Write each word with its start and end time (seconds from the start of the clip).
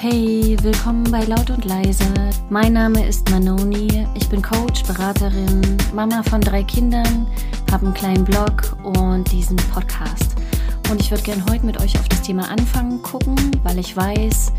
Hey, 0.00 0.56
willkommen 0.62 1.02
bei 1.10 1.24
Laut 1.24 1.50
und 1.50 1.64
Leise. 1.64 2.04
Mein 2.50 2.74
Name 2.74 3.04
ist 3.04 3.28
Manoni. 3.30 4.06
Ich 4.14 4.28
bin 4.28 4.40
Coach, 4.40 4.84
Beraterin, 4.84 5.76
Mama 5.92 6.22
von 6.22 6.40
drei 6.40 6.62
Kindern, 6.62 7.26
habe 7.72 7.86
einen 7.86 7.94
kleinen 7.94 8.24
Blog 8.24 8.76
und 8.84 9.24
diesen 9.32 9.56
Podcast. 9.56 10.36
Und 10.88 11.00
ich 11.00 11.10
würde 11.10 11.24
gerne 11.24 11.44
heute 11.50 11.66
mit 11.66 11.80
euch 11.80 11.98
auf 11.98 12.08
das 12.08 12.22
Thema 12.22 12.48
Anfangen 12.48 13.02
gucken, 13.02 13.34
weil 13.64 13.76
ich 13.80 13.96
weiß, 13.96 14.52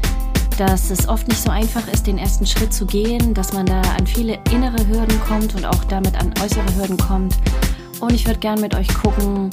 dass 0.57 0.91
es 0.91 1.07
oft 1.07 1.25
nicht 1.29 1.41
so 1.41 1.49
einfach 1.51 1.87
ist, 1.87 2.05
den 2.05 2.17
ersten 2.17 2.45
Schritt 2.45 2.73
zu 2.73 2.85
gehen, 2.85 3.33
dass 3.33 3.53
man 3.53 3.65
da 3.65 3.79
an 3.97 4.05
viele 4.05 4.39
innere 4.51 4.85
Hürden 4.89 5.21
kommt 5.21 5.55
und 5.55 5.63
auch 5.63 5.85
damit 5.85 6.19
an 6.19 6.33
äußere 6.43 6.75
Hürden 6.75 6.97
kommt. 6.97 7.37
Und 8.01 8.11
ich 8.11 8.27
würde 8.27 8.41
gerne 8.41 8.59
mit 8.59 8.75
euch 8.75 8.89
gucken, 8.89 9.49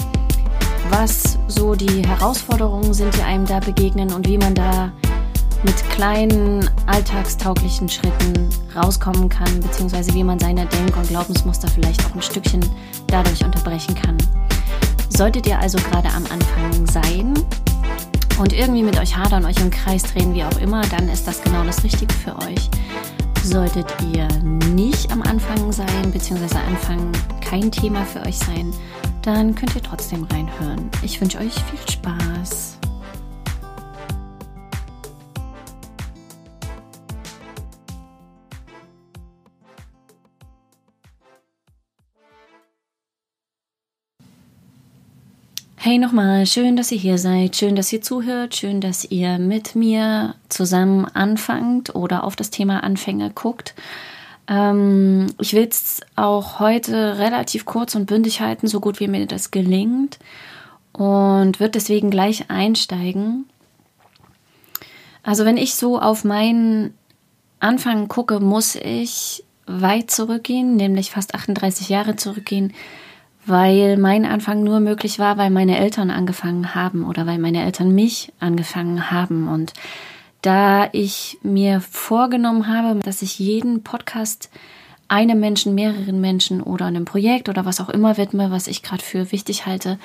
was 0.90 1.38
so 1.46 1.76
die 1.76 2.04
Herausforderungen 2.04 2.92
sind, 2.92 3.16
die 3.16 3.22
einem 3.22 3.46
da 3.46 3.60
begegnen 3.60 4.12
und 4.12 4.26
wie 4.26 4.38
man 4.38 4.52
da 4.52 4.90
mit 5.62 5.76
kleinen 5.90 6.68
alltagstauglichen 6.86 7.88
Schritten 7.88 8.48
rauskommen 8.74 9.28
kann, 9.28 9.60
beziehungsweise 9.60 10.12
wie 10.14 10.24
man 10.24 10.38
seine 10.38 10.66
Denk- 10.66 10.96
und 10.96 11.08
Glaubensmuster 11.08 11.68
vielleicht 11.68 12.04
auch 12.06 12.14
ein 12.14 12.22
Stückchen 12.22 12.64
dadurch 13.06 13.44
unterbrechen 13.44 13.94
kann. 13.94 14.16
Solltet 15.08 15.46
ihr 15.46 15.58
also 15.58 15.78
gerade 15.78 16.08
am 16.08 16.24
Anfang 16.26 16.86
sein 16.86 17.34
und 18.38 18.52
irgendwie 18.52 18.82
mit 18.82 18.98
euch 18.98 19.16
hadern, 19.16 19.44
euch 19.44 19.56
im 19.60 19.70
Kreis 19.70 20.02
drehen, 20.02 20.34
wie 20.34 20.44
auch 20.44 20.58
immer, 20.58 20.82
dann 20.82 21.08
ist 21.08 21.26
das 21.26 21.42
genau 21.42 21.64
das 21.64 21.82
Richtige 21.84 22.12
für 22.12 22.36
euch. 22.36 22.68
Solltet 23.42 23.86
ihr 24.12 24.28
nicht 24.74 25.10
am 25.12 25.22
Anfang 25.22 25.72
sein, 25.72 26.10
beziehungsweise 26.12 26.58
Anfang 26.58 27.12
kein 27.40 27.70
Thema 27.70 28.04
für 28.04 28.20
euch 28.22 28.36
sein, 28.36 28.72
dann 29.22 29.54
könnt 29.54 29.74
ihr 29.74 29.82
trotzdem 29.82 30.24
reinhören. 30.24 30.90
Ich 31.02 31.20
wünsche 31.20 31.38
euch 31.38 31.54
viel 31.54 31.90
Spaß. 31.90 32.76
Hey 45.86 45.98
nochmal, 45.98 46.46
schön, 46.46 46.74
dass 46.74 46.90
ihr 46.90 46.98
hier 46.98 47.16
seid, 47.16 47.54
schön, 47.54 47.76
dass 47.76 47.92
ihr 47.92 48.02
zuhört, 48.02 48.56
schön, 48.56 48.80
dass 48.80 49.04
ihr 49.04 49.38
mit 49.38 49.76
mir 49.76 50.34
zusammen 50.48 51.04
anfangt 51.04 51.94
oder 51.94 52.24
auf 52.24 52.34
das 52.34 52.50
Thema 52.50 52.82
Anfänge 52.82 53.30
guckt. 53.30 53.72
Ähm, 54.48 55.28
ich 55.40 55.52
will 55.52 55.68
es 55.70 56.00
auch 56.16 56.58
heute 56.58 57.18
relativ 57.18 57.66
kurz 57.66 57.94
und 57.94 58.06
bündig 58.06 58.40
halten, 58.40 58.66
so 58.66 58.80
gut 58.80 58.98
wie 58.98 59.06
mir 59.06 59.26
das 59.26 59.52
gelingt 59.52 60.18
und 60.92 61.60
wird 61.60 61.76
deswegen 61.76 62.10
gleich 62.10 62.50
einsteigen. 62.50 63.44
Also 65.22 65.44
wenn 65.44 65.56
ich 65.56 65.76
so 65.76 66.00
auf 66.00 66.24
meinen 66.24 66.94
Anfang 67.60 68.08
gucke, 68.08 68.40
muss 68.40 68.74
ich 68.74 69.44
weit 69.68 70.10
zurückgehen, 70.10 70.74
nämlich 70.74 71.12
fast 71.12 71.36
38 71.36 71.88
Jahre 71.88 72.16
zurückgehen 72.16 72.72
weil 73.46 73.96
mein 73.96 74.24
Anfang 74.24 74.62
nur 74.62 74.80
möglich 74.80 75.18
war, 75.18 75.38
weil 75.38 75.50
meine 75.50 75.78
Eltern 75.78 76.10
angefangen 76.10 76.74
haben 76.74 77.04
oder 77.04 77.26
weil 77.26 77.38
meine 77.38 77.64
Eltern 77.64 77.94
mich 77.94 78.32
angefangen 78.40 79.10
haben. 79.10 79.48
Und 79.48 79.72
da 80.42 80.88
ich 80.92 81.38
mir 81.42 81.80
vorgenommen 81.80 82.66
habe, 82.66 82.98
dass 83.00 83.22
ich 83.22 83.38
jeden 83.38 83.82
Podcast 83.82 84.50
einem 85.08 85.38
Menschen, 85.38 85.74
mehreren 85.74 86.20
Menschen 86.20 86.60
oder 86.60 86.86
einem 86.86 87.04
Projekt 87.04 87.48
oder 87.48 87.64
was 87.64 87.80
auch 87.80 87.88
immer 87.88 88.16
widme, 88.16 88.50
was 88.50 88.66
ich 88.66 88.82
gerade 88.82 89.02
für 89.02 89.30
wichtig 89.30 89.66
halte, 89.66 89.98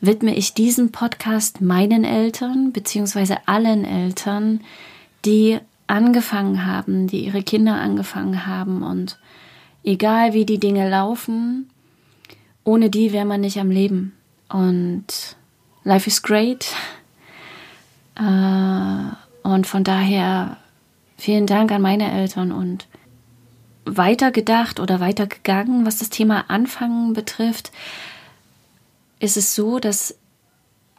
widme 0.00 0.34
ich 0.34 0.52
diesen 0.52 0.92
Podcast 0.92 1.60
meinen 1.60 2.04
Eltern 2.04 2.72
beziehungsweise 2.72 3.36
allen 3.46 3.84
Eltern, 3.84 4.60
die 5.24 5.58
angefangen 5.86 6.66
haben, 6.66 7.06
die 7.06 7.24
ihre 7.24 7.42
Kinder 7.42 7.74
angefangen 7.74 8.46
haben 8.46 8.82
und 8.82 9.18
egal 9.84 10.32
wie 10.32 10.44
die 10.44 10.58
Dinge 10.58 10.88
laufen, 10.88 11.70
ohne 12.64 12.90
die 12.90 13.12
wäre 13.12 13.24
man 13.24 13.40
nicht 13.40 13.58
am 13.58 13.70
Leben. 13.70 14.12
Und 14.48 15.06
life 15.84 16.08
is 16.08 16.22
great. 16.22 16.66
Äh, 18.14 19.48
und 19.48 19.66
von 19.66 19.84
daher 19.84 20.58
vielen 21.16 21.46
Dank 21.46 21.72
an 21.72 21.80
meine 21.80 22.12
Eltern 22.12 22.52
und 22.52 22.86
weitergedacht 23.86 24.80
oder 24.80 25.00
weitergegangen, 25.00 25.86
was 25.86 25.96
das 25.96 26.10
Thema 26.10 26.44
Anfangen 26.48 27.14
betrifft, 27.14 27.72
ist 29.18 29.38
es 29.38 29.54
so, 29.54 29.78
dass 29.78 30.14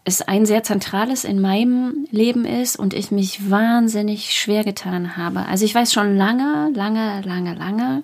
es 0.05 0.21
ein 0.21 0.45
sehr 0.45 0.63
zentrales 0.63 1.23
in 1.23 1.39
meinem 1.39 2.07
Leben 2.11 2.45
ist 2.45 2.77
und 2.77 2.93
ich 2.93 3.11
mich 3.11 3.49
wahnsinnig 3.49 4.33
schwer 4.33 4.63
getan 4.63 5.15
habe. 5.15 5.45
Also 5.45 5.63
ich 5.63 5.73
weiß 5.73 5.93
schon 5.93 6.17
lange, 6.17 6.71
lange, 6.73 7.21
lange, 7.21 7.53
lange, 7.53 8.03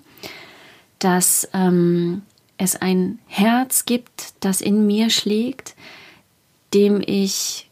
dass 0.99 1.49
ähm, 1.53 2.21
es 2.59 2.75
ein 2.75 3.19
Herz 3.25 3.85
gibt, 3.85 4.33
das 4.41 4.61
in 4.61 4.85
mir 4.85 5.09
schlägt, 5.09 5.75
dem 6.73 7.01
ich 7.03 7.69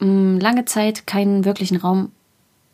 mm, 0.00 0.38
lange 0.38 0.64
Zeit 0.64 1.06
keinen 1.06 1.44
wirklichen 1.44 1.76
Raum 1.76 2.10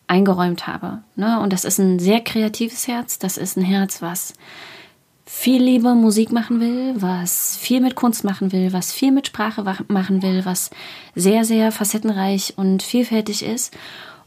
eingeräumt 0.06 0.66
habe. 0.69 1.02
Ne? 1.16 1.41
Und 1.41 1.52
das 1.52 1.64
ist 1.64 1.78
ein 1.78 1.98
sehr 1.98 2.20
kreatives 2.20 2.86
Herz. 2.86 3.19
Das 3.19 3.36
ist 3.36 3.56
ein 3.56 3.64
Herz, 3.64 4.00
was 4.00 4.34
viel 5.26 5.60
lieber 5.60 5.97
Musik 5.97 6.30
machen 6.30 6.60
will, 6.60 6.94
was 7.03 7.56
viel 7.56 7.80
mit 7.80 7.97
Kunst 7.97 8.22
machen 8.22 8.53
will, 8.53 8.72
was 8.72 8.92
viel 8.92 9.10
mit 9.10 9.26
Sprache 9.26 9.64
machen 9.88 10.22
will, 10.22 10.44
was 10.44 10.70
sehr, 11.16 11.44
sehr 11.44 11.72
facettenreich 11.72 12.54
und 12.56 12.84
vielfältig 12.84 13.44
ist. 13.44 13.76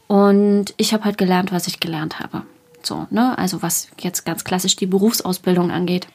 Und 0.08 0.74
ich 0.76 0.94
habe 0.94 1.06
halt 1.06 1.18
gelernt, 1.18 1.54
was 1.54 1.68
ich 1.68 1.80
gelernt 1.80 2.20
habe. 2.20 2.42
So, 2.84 3.08
ne? 3.12 3.38
Also 3.38 3.62
was 3.62 3.88
jetzt 4.02 4.26
ganz 4.26 4.44
klassisch 4.44 4.76
die 4.76 4.88
Berufsausbildung 4.88 5.72
angeht 5.72 6.08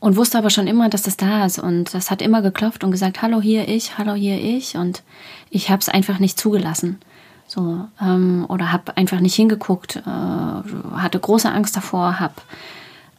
und 0.00 0.16
wusste 0.16 0.38
aber 0.38 0.50
schon 0.50 0.66
immer, 0.66 0.88
dass 0.88 1.02
das 1.02 1.16
da 1.16 1.44
ist 1.44 1.58
und 1.58 1.92
das 1.92 2.10
hat 2.10 2.22
immer 2.22 2.42
geklopft 2.42 2.84
und 2.84 2.90
gesagt, 2.90 3.22
hallo 3.22 3.40
hier 3.40 3.68
ich, 3.68 3.98
hallo 3.98 4.14
hier 4.14 4.38
ich 4.38 4.76
und 4.76 5.02
ich 5.50 5.70
habe 5.70 5.80
es 5.80 5.88
einfach 5.88 6.18
nicht 6.18 6.38
zugelassen. 6.38 6.98
So, 7.46 7.86
ähm, 8.00 8.44
oder 8.48 8.72
habe 8.72 8.96
einfach 8.96 9.20
nicht 9.20 9.34
hingeguckt, 9.34 9.96
äh, 9.96 10.00
hatte 10.06 11.18
große 11.18 11.50
Angst 11.50 11.76
davor, 11.76 12.20
habe 12.20 12.34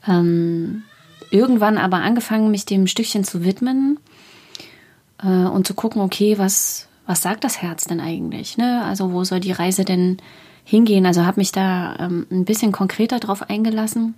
ähm, 0.07 0.84
irgendwann 1.31 1.78
aber 1.78 1.97
angefangen, 1.97 2.51
mich 2.51 2.66
dem 2.66 2.85
Stückchen 2.88 3.23
zu 3.23 3.44
widmen 3.44 4.00
äh, 5.23 5.28
und 5.28 5.66
zu 5.66 5.73
gucken, 5.73 6.01
okay, 6.01 6.38
was, 6.38 6.88
was 7.07 7.23
sagt 7.23 7.44
das 7.44 7.62
Herz 7.62 7.85
denn 7.85 8.00
eigentlich? 8.00 8.57
Ne? 8.57 8.84
Also 8.85 9.12
wo 9.12 9.23
soll 9.23 9.39
die 9.39 9.51
Reise 9.51 9.84
denn 9.84 10.18
hingehen? 10.63 11.07
Also 11.07 11.25
habe 11.25 11.39
mich 11.39 11.51
da 11.51 11.95
ähm, 12.00 12.28
ein 12.31 12.45
bisschen 12.45 12.72
konkreter 12.72 13.19
drauf 13.19 13.50
eingelassen 13.50 14.13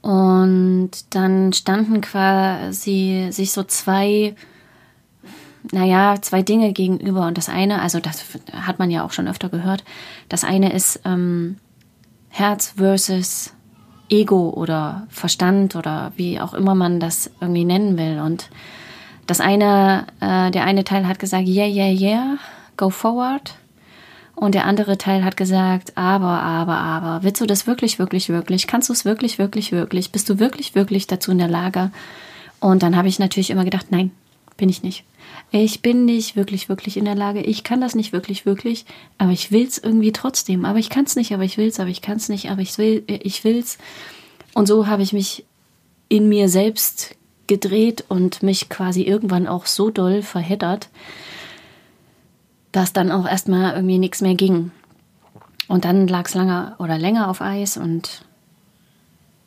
und 0.00 0.90
dann 1.10 1.52
standen 1.52 2.00
quasi 2.00 3.28
sich 3.30 3.52
so 3.52 3.64
zwei, 3.64 4.34
naja, 5.72 6.16
zwei 6.20 6.42
Dinge 6.42 6.72
gegenüber. 6.72 7.26
Und 7.26 7.36
das 7.36 7.48
eine, 7.48 7.82
also 7.82 8.00
das 8.00 8.24
hat 8.52 8.78
man 8.78 8.90
ja 8.90 9.04
auch 9.04 9.12
schon 9.12 9.28
öfter 9.28 9.48
gehört, 9.48 9.84
das 10.28 10.44
eine 10.44 10.72
ist 10.72 11.00
ähm, 11.04 11.56
Herz 12.28 12.74
versus 12.76 13.52
Ego 14.08 14.50
oder 14.50 15.06
Verstand 15.10 15.76
oder 15.76 16.12
wie 16.16 16.40
auch 16.40 16.54
immer 16.54 16.74
man 16.74 17.00
das 17.00 17.30
irgendwie 17.40 17.64
nennen 17.64 17.98
will. 17.98 18.20
Und 18.20 18.50
das 19.26 19.40
eine, 19.40 20.06
äh, 20.20 20.50
der 20.50 20.64
eine 20.64 20.84
Teil 20.84 21.06
hat 21.06 21.18
gesagt, 21.18 21.46
yeah, 21.46 21.66
yeah, 21.66 21.90
yeah, 21.90 22.38
go 22.76 22.88
forward. 22.88 23.54
Und 24.38 24.54
der 24.54 24.66
andere 24.66 24.98
Teil 24.98 25.24
hat 25.24 25.36
gesagt, 25.36 25.96
aber, 25.96 26.40
aber, 26.40 26.76
aber, 26.76 27.24
willst 27.24 27.40
du 27.40 27.46
das 27.46 27.66
wirklich, 27.66 27.98
wirklich, 27.98 28.28
wirklich? 28.28 28.68
Kannst 28.68 28.88
du 28.88 28.92
es 28.92 29.04
wirklich, 29.04 29.36
wirklich, 29.36 29.72
wirklich? 29.72 30.12
Bist 30.12 30.30
du 30.30 30.38
wirklich, 30.38 30.76
wirklich 30.76 31.08
dazu 31.08 31.32
in 31.32 31.38
der 31.38 31.48
Lage? 31.48 31.90
Und 32.60 32.84
dann 32.84 32.96
habe 32.96 33.08
ich 33.08 33.18
natürlich 33.18 33.50
immer 33.50 33.64
gedacht, 33.64 33.86
nein, 33.90 34.12
bin 34.56 34.68
ich 34.68 34.84
nicht. 34.84 35.02
Ich 35.50 35.82
bin 35.82 36.04
nicht 36.04 36.36
wirklich, 36.36 36.68
wirklich 36.68 36.96
in 36.96 37.04
der 37.04 37.16
Lage. 37.16 37.42
Ich 37.42 37.64
kann 37.64 37.80
das 37.80 37.96
nicht 37.96 38.12
wirklich, 38.12 38.46
wirklich, 38.46 38.84
aber 39.18 39.32
ich 39.32 39.50
will 39.50 39.66
es 39.66 39.76
irgendwie 39.76 40.12
trotzdem. 40.12 40.64
Aber 40.64 40.78
ich 40.78 40.88
kann 40.88 41.04
es 41.06 41.16
nicht, 41.16 41.34
aber 41.34 41.42
ich 41.42 41.58
will 41.58 41.66
es, 41.66 41.80
aber 41.80 41.90
ich 41.90 42.00
kann 42.00 42.18
es 42.18 42.28
nicht, 42.28 42.48
aber 42.48 42.62
ich 42.62 42.78
will, 42.78 43.02
ich 43.08 43.42
will's. 43.42 43.76
Und 44.54 44.68
so 44.68 44.86
habe 44.86 45.02
ich 45.02 45.12
mich 45.12 45.46
in 46.08 46.28
mir 46.28 46.48
selbst 46.48 47.16
gedreht 47.48 48.04
und 48.08 48.44
mich 48.44 48.68
quasi 48.68 49.02
irgendwann 49.02 49.48
auch 49.48 49.66
so 49.66 49.90
doll 49.90 50.22
verheddert, 50.22 50.90
dass 52.72 52.92
dann 52.92 53.10
auch 53.10 53.26
erstmal 53.26 53.74
irgendwie 53.74 53.98
nichts 53.98 54.20
mehr 54.20 54.34
ging. 54.34 54.70
Und 55.68 55.84
dann 55.84 56.08
lag 56.08 56.26
es 56.26 56.34
lange 56.34 56.74
oder 56.78 56.98
länger 56.98 57.28
auf 57.28 57.40
Eis 57.40 57.76
und 57.76 58.22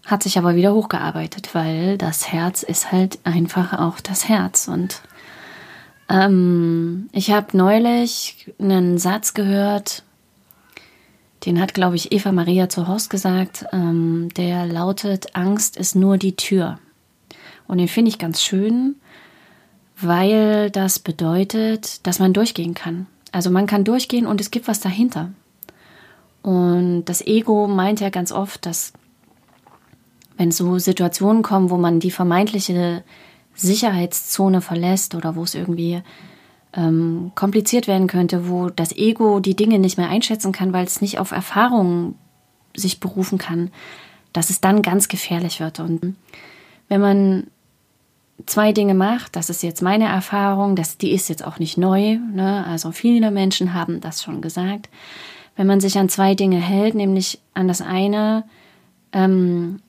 hat 0.06 0.24
sich 0.24 0.38
aber 0.38 0.56
wieder 0.56 0.74
hochgearbeitet, 0.74 1.54
weil 1.54 1.98
das 1.98 2.32
Herz 2.32 2.64
ist 2.64 2.92
halt 2.92 3.20
einfach 3.24 3.74
auch 3.74 4.00
das 4.00 4.28
Herz. 4.28 4.68
Und 4.68 5.02
ähm, 6.10 7.10
ich 7.12 7.32
habe 7.32 7.56
neulich 7.56 8.54
einen 8.60 8.98
Satz 8.98 9.34
gehört, 9.34 10.04
den 11.46 11.60
hat, 11.60 11.74
glaube 11.74 11.96
ich, 11.96 12.12
Eva 12.12 12.32
Maria 12.32 12.70
zu 12.70 12.88
Horst 12.88 13.10
gesagt, 13.10 13.66
ähm, 13.72 14.30
der 14.38 14.66
lautet, 14.66 15.36
Angst 15.36 15.76
ist 15.76 15.96
nur 15.96 16.18
die 16.18 16.36
Tür. 16.36 16.80
Und 17.68 17.80
den 17.80 17.88
finde 17.88 18.10
ich 18.10 18.20
ganz 18.20 18.44
schön, 18.44 18.96
weil 20.00 20.70
das 20.72 21.00
bedeutet, 21.00 22.06
dass 22.06 22.20
man 22.20 22.34
durchgehen 22.34 22.74
kann. 22.74 23.08
Also 23.32 23.50
man 23.50 23.68
kann 23.68 23.84
durchgehen 23.84 24.26
und 24.26 24.42
es 24.42 24.52
gibt 24.52 24.68
was 24.68 24.80
dahinter. 24.80 25.32
Und 26.42 27.06
das 27.06 27.26
Ego 27.26 27.68
meint 27.68 28.00
ja 28.00 28.10
ganz 28.10 28.32
oft, 28.32 28.66
dass 28.66 28.94
wenn 30.38 30.52
so 30.52 30.80
Situationen 30.80 31.44
kommen, 31.44 31.70
wo 31.70 31.78
man 31.78 32.00
die 32.00 32.12
vermeintliche 32.12 33.04
Sicherheitszone 33.54 34.62
verlässt 34.62 35.14
oder 35.14 35.36
wo 35.36 35.44
es 35.44 35.54
irgendwie 35.54 36.02
ähm, 36.74 37.32
kompliziert 37.36 37.88
werden 37.88 38.08
könnte, 38.08 38.50
wo 38.50 38.70
das 38.70 38.96
Ego 38.96 39.40
die 39.40 39.56
Dinge 39.56 39.78
nicht 39.78 39.98
mehr 39.98 40.10
einschätzen 40.10 40.52
kann, 40.52 40.74
weil 40.74 40.86
es 40.86 41.02
nicht 41.02 41.20
auf 41.20 41.32
Erfahrungen 41.32 42.16
sich 42.76 43.00
berufen 43.00 43.38
kann, 43.38 43.70
dass 44.34 44.50
es 44.50 44.62
dann 44.62 44.82
ganz 44.82 45.10
gefährlich 45.10 45.60
wird. 45.60 45.80
Und 45.80 46.16
wenn 46.88 47.02
man 47.02 47.48
zwei 48.46 48.72
Dinge 48.72 48.94
macht, 48.94 49.36
das 49.36 49.50
ist 49.50 49.64
jetzt 49.64 49.82
meine 49.82 50.06
Erfahrung, 50.06 50.76
das, 50.76 50.98
die 50.98 51.12
ist 51.12 51.30
jetzt 51.30 51.46
auch 51.46 51.60
nicht 51.60 51.78
neu, 51.78 52.18
ne? 52.18 52.66
also 52.66 52.92
viele 52.92 53.32
Menschen 53.32 53.74
haben 53.74 54.02
das 54.02 54.24
schon 54.24 54.42
gesagt, 54.42 54.90
wenn 55.56 55.68
man 55.68 55.80
sich 55.80 55.98
an 55.98 56.10
zwei 56.10 56.36
Dinge 56.36 56.60
hält, 56.60 56.96
nämlich 56.96 57.40
an 57.54 57.68
das 57.68 57.82
eine, 57.82 58.46
ähm, 59.12 59.82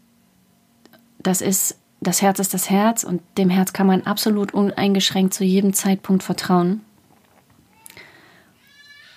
das 1.18 1.40
ist 1.40 1.78
das 2.02 2.20
Herz 2.20 2.40
ist 2.40 2.52
das 2.52 2.68
Herz 2.68 3.04
und 3.04 3.22
dem 3.38 3.48
Herz 3.48 3.72
kann 3.72 3.86
man 3.86 4.02
absolut 4.02 4.52
uneingeschränkt 4.52 5.34
zu 5.34 5.44
jedem 5.44 5.72
Zeitpunkt 5.72 6.24
vertrauen. 6.24 6.80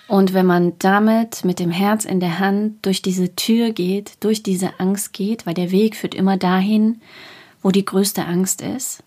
Und 0.07 0.33
wenn 0.33 0.45
man 0.45 0.73
damit 0.77 1.43
mit 1.43 1.59
dem 1.59 1.71
Herz 1.71 2.05
in 2.05 2.19
der 2.19 2.37
Hand 2.37 2.85
durch 2.85 3.01
diese 3.01 3.35
Tür 3.35 3.71
geht, 3.71 4.23
durch 4.23 4.43
diese 4.43 4.79
Angst 4.79 5.13
geht, 5.13 5.47
weil 5.47 5.55
der 5.55 5.71
Weg 5.71 5.95
führt 5.95 6.13
immer 6.13 6.37
dahin, 6.37 7.01
wo 7.63 7.71
die 7.71 7.85
größte 7.85 8.23
Angst 8.25 8.61
ist. 8.61 9.03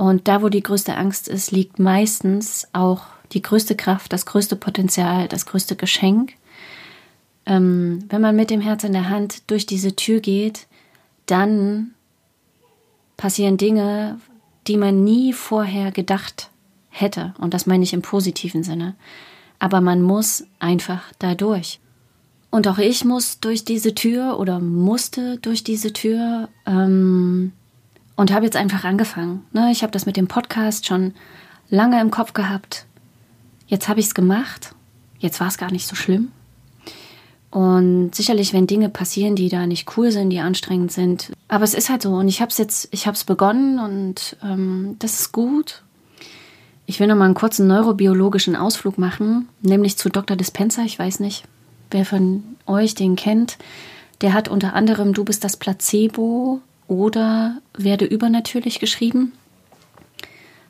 Und 0.00 0.28
da, 0.28 0.40
wo 0.40 0.48
die 0.48 0.62
größte 0.62 0.96
Angst 0.96 1.28
ist, 1.28 1.50
liegt 1.50 1.78
meistens 1.78 2.66
auch 2.72 3.02
die 3.32 3.42
größte 3.42 3.76
Kraft, 3.76 4.14
das 4.14 4.24
größte 4.24 4.56
Potenzial, 4.56 5.28
das 5.28 5.44
größte 5.44 5.76
Geschenk. 5.76 6.32
Ähm, 7.44 8.06
wenn 8.08 8.22
man 8.22 8.34
mit 8.34 8.48
dem 8.48 8.62
Herz 8.62 8.82
in 8.82 8.94
der 8.94 9.10
Hand 9.10 9.50
durch 9.50 9.66
diese 9.66 9.94
Tür 9.94 10.20
geht, 10.20 10.68
dann 11.26 11.90
passieren 13.18 13.58
Dinge, 13.58 14.18
die 14.68 14.78
man 14.78 15.04
nie 15.04 15.34
vorher 15.34 15.92
gedacht 15.92 16.48
hätte. 16.88 17.34
Und 17.36 17.52
das 17.52 17.66
meine 17.66 17.84
ich 17.84 17.92
im 17.92 18.00
positiven 18.00 18.62
Sinne. 18.62 18.94
Aber 19.58 19.82
man 19.82 20.00
muss 20.00 20.46
einfach 20.60 21.02
da 21.18 21.34
durch. 21.34 21.78
Und 22.48 22.66
auch 22.68 22.78
ich 22.78 23.04
muss 23.04 23.40
durch 23.40 23.66
diese 23.66 23.94
Tür 23.94 24.38
oder 24.38 24.60
musste 24.60 25.36
durch 25.36 25.62
diese 25.62 25.92
Tür 25.92 26.48
ähm, 26.64 27.52
und 28.20 28.32
habe 28.32 28.44
jetzt 28.44 28.56
einfach 28.56 28.84
angefangen. 28.84 29.46
Ne? 29.52 29.70
Ich 29.72 29.82
habe 29.82 29.92
das 29.92 30.04
mit 30.04 30.18
dem 30.18 30.28
Podcast 30.28 30.84
schon 30.84 31.14
lange 31.70 31.98
im 32.02 32.10
Kopf 32.10 32.34
gehabt. 32.34 32.84
Jetzt 33.66 33.88
habe 33.88 33.98
ich 33.98 34.06
es 34.06 34.14
gemacht. 34.14 34.74
Jetzt 35.18 35.40
war 35.40 35.48
es 35.48 35.56
gar 35.56 35.72
nicht 35.72 35.86
so 35.86 35.96
schlimm. 35.96 36.30
Und 37.50 38.14
sicherlich, 38.14 38.52
wenn 38.52 38.66
Dinge 38.66 38.90
passieren, 38.90 39.36
die 39.36 39.48
da 39.48 39.66
nicht 39.66 39.96
cool 39.96 40.10
sind, 40.10 40.28
die 40.28 40.40
anstrengend 40.40 40.92
sind. 40.92 41.32
Aber 41.48 41.64
es 41.64 41.72
ist 41.72 41.88
halt 41.88 42.02
so. 42.02 42.12
Und 42.12 42.28
ich 42.28 42.42
habe 42.42 42.50
es 42.50 42.58
jetzt, 42.58 42.88
ich 42.90 43.06
habe 43.06 43.14
es 43.14 43.24
begonnen 43.24 43.78
und 43.78 44.36
ähm, 44.44 44.96
das 44.98 45.20
ist 45.20 45.32
gut. 45.32 45.82
Ich 46.84 47.00
will 47.00 47.06
noch 47.06 47.16
mal 47.16 47.24
einen 47.24 47.32
kurzen 47.32 47.68
neurobiologischen 47.68 48.54
Ausflug 48.54 48.98
machen, 48.98 49.48
nämlich 49.62 49.96
zu 49.96 50.10
Dr. 50.10 50.36
Dispenser. 50.36 50.82
Ich 50.82 50.98
weiß 50.98 51.20
nicht, 51.20 51.44
wer 51.90 52.04
von 52.04 52.42
euch 52.66 52.94
den 52.94 53.16
kennt. 53.16 53.56
Der 54.20 54.34
hat 54.34 54.48
unter 54.48 54.74
anderem 54.74 55.14
Du 55.14 55.24
bist 55.24 55.42
das 55.42 55.56
Placebo 55.56 56.60
oder 56.90 57.62
Werde 57.72 58.04
übernatürlich 58.04 58.80
geschrieben. 58.80 59.32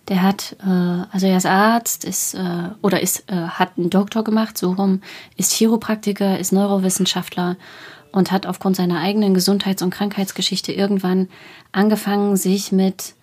Der 0.09 0.23
hat, 0.23 0.55
äh, 0.63 1.05
also 1.11 1.27
er 1.27 1.39
ist 1.39 1.47
Arzt, 1.47 2.05
ist 2.05 2.35
äh, 2.35 2.69
oder 2.83 3.01
ist, 3.01 3.31
äh, 3.31 3.35
hat 3.35 3.79
einen 3.79 3.89
Doktor 3.89 4.23
gemacht, 4.23 4.59
so 4.59 4.73
rum, 4.73 5.01
ist 5.37 5.55
Chiropraktiker, 5.55 6.39
ist 6.39 6.53
Neurowissenschaftler 6.53 7.57
und 8.13 8.33
hat 8.33 8.45
aufgrund 8.45 8.77
seiner 8.77 9.01
eigenen 9.01 9.33
Gesundheits- 9.33 9.83
und 9.83 9.91
Krankheitsgeschichte 9.91 10.73
irgendwann 10.73 11.29
angefangen, 11.73 12.37
sich 12.37 12.71
mit 12.71 13.15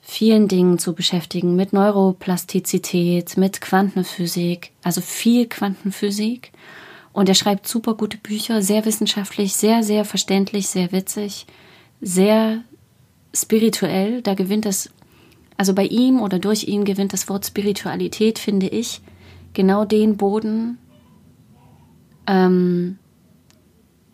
vielen 0.00 0.46
Dingen 0.46 0.78
zu 0.78 0.92
beschäftigen, 0.94 1.56
mit 1.56 1.72
Neuroplastizität, 1.72 3.36
mit 3.36 3.60
Quantenphysik, 3.60 4.70
also 4.84 5.00
viel 5.00 5.46
Quantenphysik. 5.48 6.52
Und 7.12 7.28
er 7.28 7.34
schreibt 7.34 7.66
super 7.66 7.94
gute 7.94 8.18
Bücher, 8.18 8.62
sehr 8.62 8.84
wissenschaftlich, 8.84 9.54
sehr, 9.54 9.82
sehr 9.82 10.04
verständlich, 10.04 10.68
sehr 10.68 10.92
witzig, 10.92 11.46
sehr 12.04 12.62
spirituell. 13.34 14.22
Da 14.22 14.34
gewinnt 14.34 14.66
es 14.66 14.90
also 15.56 15.74
bei 15.74 15.84
ihm 15.84 16.20
oder 16.20 16.38
durch 16.38 16.64
ihn 16.64 16.84
gewinnt 16.84 17.12
das 17.12 17.28
Wort 17.28 17.46
Spiritualität, 17.46 18.38
finde 18.38 18.68
ich, 18.68 19.00
genau 19.52 19.84
den 19.84 20.16
Boden, 20.16 20.78
ähm, 22.26 22.98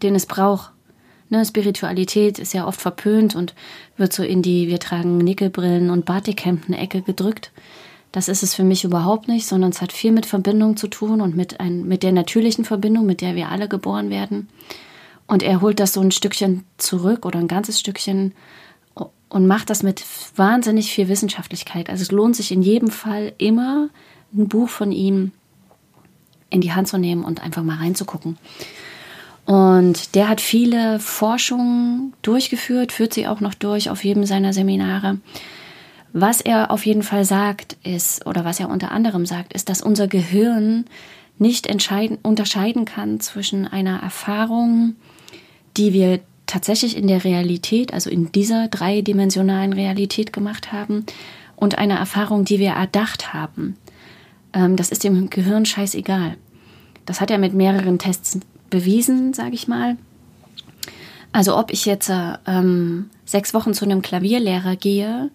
den 0.03 0.15
es 0.15 0.27
braucht. 0.27 0.73
Ne, 1.29 1.45
Spiritualität 1.45 2.39
ist 2.39 2.55
ja 2.55 2.67
oft 2.67 2.81
verpönt 2.81 3.37
und 3.37 3.55
wird 3.97 4.13
so 4.13 4.23
in 4.23 4.43
die 4.43 4.69
wir 4.69 4.81
tragen 4.81 5.19
Nickelbrillen 5.19 5.91
und 5.91 6.05
Batikhemden-Ecke 6.05 7.03
gedrückt. 7.03 7.53
Das 8.13 8.29
ist 8.29 8.43
es 8.43 8.55
für 8.55 8.65
mich 8.65 8.83
überhaupt 8.83 9.29
nicht, 9.29 9.47
sondern 9.47 9.71
es 9.71 9.81
hat 9.81 9.93
viel 9.93 10.11
mit 10.11 10.27
Verbindung 10.27 10.77
zu 10.77 10.89
tun 10.89 11.21
und 11.21 11.37
mit, 11.37 11.61
ein, 11.61 11.87
mit 11.87 12.03
der 12.03 12.11
natürlichen 12.11 12.65
Verbindung, 12.65 13.07
mit 13.07 13.21
der 13.21 13.37
wir 13.37 13.49
alle 13.49 13.69
geboren 13.69 14.11
werden. 14.11 14.49
Und 15.31 15.45
er 15.45 15.61
holt 15.61 15.79
das 15.79 15.93
so 15.93 16.01
ein 16.01 16.11
Stückchen 16.11 16.65
zurück 16.77 17.25
oder 17.25 17.39
ein 17.39 17.47
ganzes 17.47 17.79
Stückchen 17.79 18.35
und 19.29 19.47
macht 19.47 19.71
das 19.71 19.85
mit 19.85 20.03
wahnsinnig 20.35 20.93
viel 20.93 21.07
Wissenschaftlichkeit. 21.07 21.89
Also 21.89 22.03
es 22.03 22.11
lohnt 22.11 22.35
sich 22.35 22.51
in 22.51 22.63
jedem 22.63 22.91
Fall 22.91 23.33
immer, 23.39 23.91
ein 24.35 24.49
Buch 24.49 24.69
von 24.69 24.91
ihm 24.91 25.31
in 26.51 26.61
die 26.61 26.73
Hand 26.73 26.89
zu 26.89 26.99
nehmen 26.99 27.23
und 27.23 27.45
einfach 27.45 27.63
mal 27.63 27.77
reinzugucken. 27.77 28.39
Und 29.47 30.17
der 30.17 30.29
hat 30.29 30.41
viele 30.41 30.99
Forschungen 30.99 32.13
durchgeführt, 32.23 32.91
führt 32.91 33.15
sie 33.15 33.29
auch 33.29 33.39
noch 33.39 33.55
durch 33.55 33.89
auf 33.89 34.03
jedem 34.03 34.27
seiner 34.27 34.53
Seminare. 34.53 35.19
Was 36.13 36.41
er 36.41 36.73
auf 36.73 36.85
jeden 36.85 37.05
Fall 37.05 37.25
sagt, 37.25 37.77
ist, 37.85 38.27
oder 38.27 38.45
was 38.45 38.59
er 38.59 38.69
unter 38.69 38.91
anderem 38.91 39.27
sagt, 39.27 39.53
ist, 39.53 39.69
dass 39.69 39.81
unser 39.81 40.09
Gehirn 40.09 40.87
nicht 41.39 41.69
unterscheiden 41.69 42.85
kann 42.85 43.21
zwischen 43.21 43.69
einer 43.69 44.03
Erfahrung, 44.03 44.97
die 45.77 45.93
wir 45.93 46.21
tatsächlich 46.47 46.97
in 46.97 47.07
der 47.07 47.25
Realität, 47.25 47.95
also 47.95 48.11
in 48.11 48.33
dieser 48.33 48.69
dreidimensionalen 48.69 49.73
Realität 49.73 50.33
gemacht 50.33 50.73
haben 50.73 51.07
und 51.57 51.79
eine 51.79 51.99
Erfahrung, 51.99 52.45
die 52.45 52.59
wir 52.59 52.71
erdacht 52.71 53.33
haben. 53.33 53.77
Ähm, 54.53 54.77
das 54.77 54.91
ist 54.91 55.05
dem 55.05 55.31
Gehirn 55.31 55.65
scheißegal. 55.65 56.37
Das 57.07 57.21
hat 57.21 57.31
er 57.31 57.39
mit 57.39 57.55
mehreren 57.55 57.99
Tests 57.99 58.41
bewiesen, 58.69 59.33
sage 59.33 59.55
ich 59.55 59.69
mal. 59.69 59.97
Also 61.33 61.57
ob 61.57 61.73
ich 61.73 61.87
jetzt 61.87 62.11
ähm, 62.47 63.11
sechs 63.25 63.55
Wochen 63.55 63.75
zu 63.75 63.85
einem 63.85 64.03
Klavierlehrer 64.03 64.75
gehe 64.75 65.31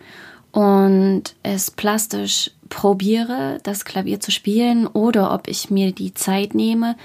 und 0.52 1.24
es 1.44 1.72
plastisch 1.72 2.52
probiere, 2.70 3.60
das 3.64 3.86
Klavier 3.86 4.20
zu 4.20 4.32
spielen, 4.32 4.88
oder 4.88 5.34
ob 5.34 5.48
ich 5.48 5.70
mir 5.70 5.92
die 5.92 6.14
Zeit 6.14 6.56
nehme, 6.56 6.96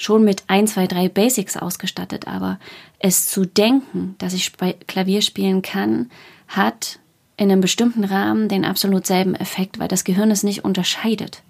schon 0.00 0.24
mit 0.24 0.44
ein, 0.46 0.66
zwei, 0.66 0.86
drei 0.86 1.10
Basics 1.10 1.58
ausgestattet, 1.58 2.26
aber 2.26 2.58
es 2.98 3.26
zu 3.26 3.44
denken, 3.44 4.14
dass 4.16 4.32
ich 4.32 4.52
Klavier 4.86 5.20
spielen 5.20 5.60
kann, 5.60 6.10
hat 6.48 6.98
in 7.36 7.52
einem 7.52 7.60
bestimmten 7.60 8.04
Rahmen 8.04 8.48
den 8.48 8.64
absolut 8.64 9.06
selben 9.06 9.34
Effekt, 9.34 9.78
weil 9.78 9.88
das 9.88 10.04
Gehirn 10.04 10.30
es 10.30 10.42
nicht 10.42 10.64
unterscheidet. 10.64 11.42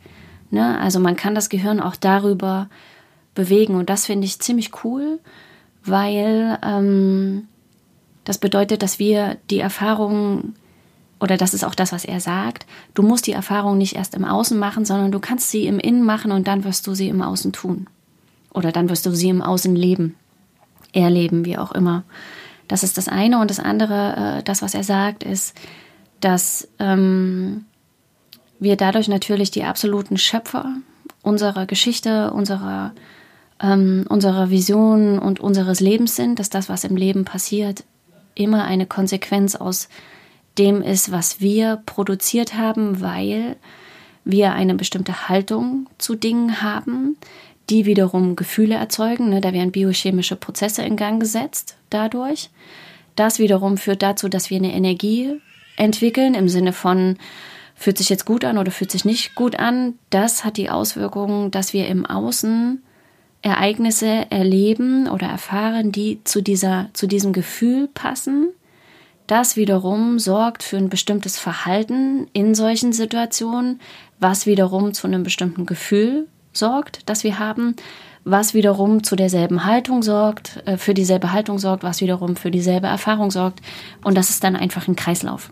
Ne? 0.51 0.81
Also 0.81 0.99
man 0.99 1.15
kann 1.15 1.37
das 1.37 1.49
Gehirn 1.49 1.79
auch 1.79 1.95
darüber 1.95 2.69
bewegen 3.37 3.77
und 3.77 3.89
das 3.89 4.07
finde 4.07 4.27
ich 4.27 4.41
ziemlich 4.41 4.85
cool, 4.85 5.21
weil 5.85 6.59
ähm, 6.65 7.47
das 8.25 8.39
bedeutet, 8.39 8.83
dass 8.83 8.99
wir 8.99 9.39
die 9.49 9.61
Erfahrung 9.61 10.55
oder 11.21 11.37
das 11.37 11.55
ist 11.55 11.65
auch 11.65 11.77
das, 11.77 11.93
was 11.93 12.05
er 12.05 12.19
sagt, 12.19 12.67
du 12.95 13.03
musst 13.03 13.29
die 13.29 13.33
Erfahrung 13.33 13.79
nicht 13.79 13.95
erst 13.95 14.17
im 14.17 14.25
Außen 14.25 14.59
machen, 14.59 14.85
sondern 14.85 15.13
du 15.13 15.21
kannst 15.21 15.53
sie 15.53 15.67
im 15.67 15.79
Innen 15.79 16.03
machen 16.03 16.33
und 16.33 16.49
dann 16.49 16.65
wirst 16.65 16.89
du 16.89 16.95
sie 16.95 17.09
im 17.09 17.23
Außen 17.23 17.53
tun. 17.53 17.87
Oder 18.53 18.73
dann 18.73 18.89
wirst 18.89 19.07
du 19.07 19.15
sie 19.15 19.29
im 19.29 19.43
Außen 19.43 19.75
leben, 19.75 20.17
erleben, 20.93 21.45
wie 21.45 21.59
auch 21.59 21.73
immer. 21.73 22.05
Das 22.69 22.83
ist 22.83 22.99
das 22.99 23.09
eine. 23.09 23.41
Und 23.41 23.51
das 23.51 23.61
andere, 23.61 24.39
äh, 24.39 24.43
das, 24.43 24.63
was 24.63 24.75
er 24.75 24.85
sagt, 24.85 25.23
ist, 25.23 25.57
dass 26.21 26.69
ähm, 26.79 27.65
wir 28.59 28.77
dadurch 28.77 29.09
natürlich 29.09 29.51
die 29.51 29.65
absoluten 29.65 30.19
Schöpfer 30.19 30.75
unserer 31.23 31.67
Geschichte, 31.67 32.33
unserer, 32.33 32.93
ähm, 33.61 34.05
unserer 34.09 34.51
Vision 34.51 35.19
und 35.19 35.41
unseres 35.41 35.81
Lebens 35.81 36.17
sind, 36.17 36.39
dass 36.39 36.51
das, 36.51 36.69
was 36.69 36.85
im 36.85 36.97
Leben 36.97 37.25
passiert, 37.25 37.85
immer 38.35 38.65
eine 38.65 38.87
Konsequenz 38.87 39.57
aus 39.57 39.89
dem 40.59 40.83
ist, 40.83 41.13
was 41.13 41.41
wir 41.41 41.83
produziert 41.87 42.55
haben, 42.55 43.01
weil 43.01 43.57
wir 44.25 44.53
eine 44.53 44.75
bestimmte 44.75 45.29
Haltung 45.29 45.89
zu 45.99 46.15
Dingen 46.15 46.63
haben, 46.63 47.17
die 47.71 47.87
wiederum 47.87 48.37
Gefühle 48.37 48.75
erzeugen. 48.75 49.31
Ne? 49.31 49.41
Da 49.41 49.53
werden 49.53 49.73
biochemische 49.73 50.37
Prozesse 50.37 50.83
in 50.83 50.97
Gang 50.97 51.21
gesetzt 51.21 51.77
dadurch. 51.89 52.51
Das 53.17 53.39
wiederum 53.39 53.77
führt 53.77 54.03
dazu, 54.03 54.29
dass 54.29 54.51
wir 54.51 54.59
eine 54.59 54.73
Energie 54.73 55.41
entwickeln 55.77 56.35
im 56.35 56.49
Sinne 56.49 56.73
von 56.73 57.17
fühlt 57.75 57.97
sich 57.97 58.11
jetzt 58.11 58.27
gut 58.27 58.45
an 58.45 58.59
oder 58.59 58.71
fühlt 58.71 58.91
sich 58.91 59.07
nicht 59.07 59.35
gut 59.35 59.59
an, 59.59 59.95
das 60.11 60.45
hat 60.45 60.59
die 60.59 60.69
Auswirkung, 60.69 61.51
dass 61.51 61.73
wir 61.73 61.89
im 61.89 62.05
Außen 62.05 62.83
Ereignisse 63.41 64.31
erleben 64.31 65.09
oder 65.09 65.27
erfahren, 65.27 65.91
die 65.91 66.23
zu 66.25 66.43
dieser, 66.43 66.91
zu 66.93 67.07
diesem 67.07 67.33
Gefühl 67.33 67.89
passen. 67.89 68.49
Das 69.27 69.57
wiederum 69.57 70.19
sorgt 70.19 70.63
für 70.63 70.77
ein 70.77 70.91
bestimmtes 70.91 71.39
Verhalten 71.39 72.27
in 72.35 72.55
solchen 72.55 72.93
Situationen, 72.93 73.81
was 74.19 74.45
wiederum 74.45 74.93
zu 74.93 75.07
einem 75.07 75.23
bestimmten 75.23 75.65
Gefühl 75.65 76.27
sorgt, 76.53 77.09
das 77.09 77.25
wir 77.25 77.39
haben, 77.39 77.77
was 78.25 78.55
wiederum 78.55 79.03
zu 79.03 79.17
derselben 79.17 79.65
Haltung 79.65 80.03
sorgt, 80.03 80.63
äh, 80.67 80.77
für 80.77 80.95
dieselbe 80.95 81.33
Haltung 81.33 81.59
sorgt, 81.59 81.83
was 81.83 82.01
wiederum 82.01 82.37
für 82.37 82.51
dieselbe 82.51 82.87
Erfahrung 82.87 83.31
sorgt. 83.31 83.61
Und 84.05 84.17
das 84.17 84.31
ist 84.31 84.45
dann 84.45 84.57
einfach 84.57 84.89
ein 84.89 84.97
Kreislauf. 84.97 85.51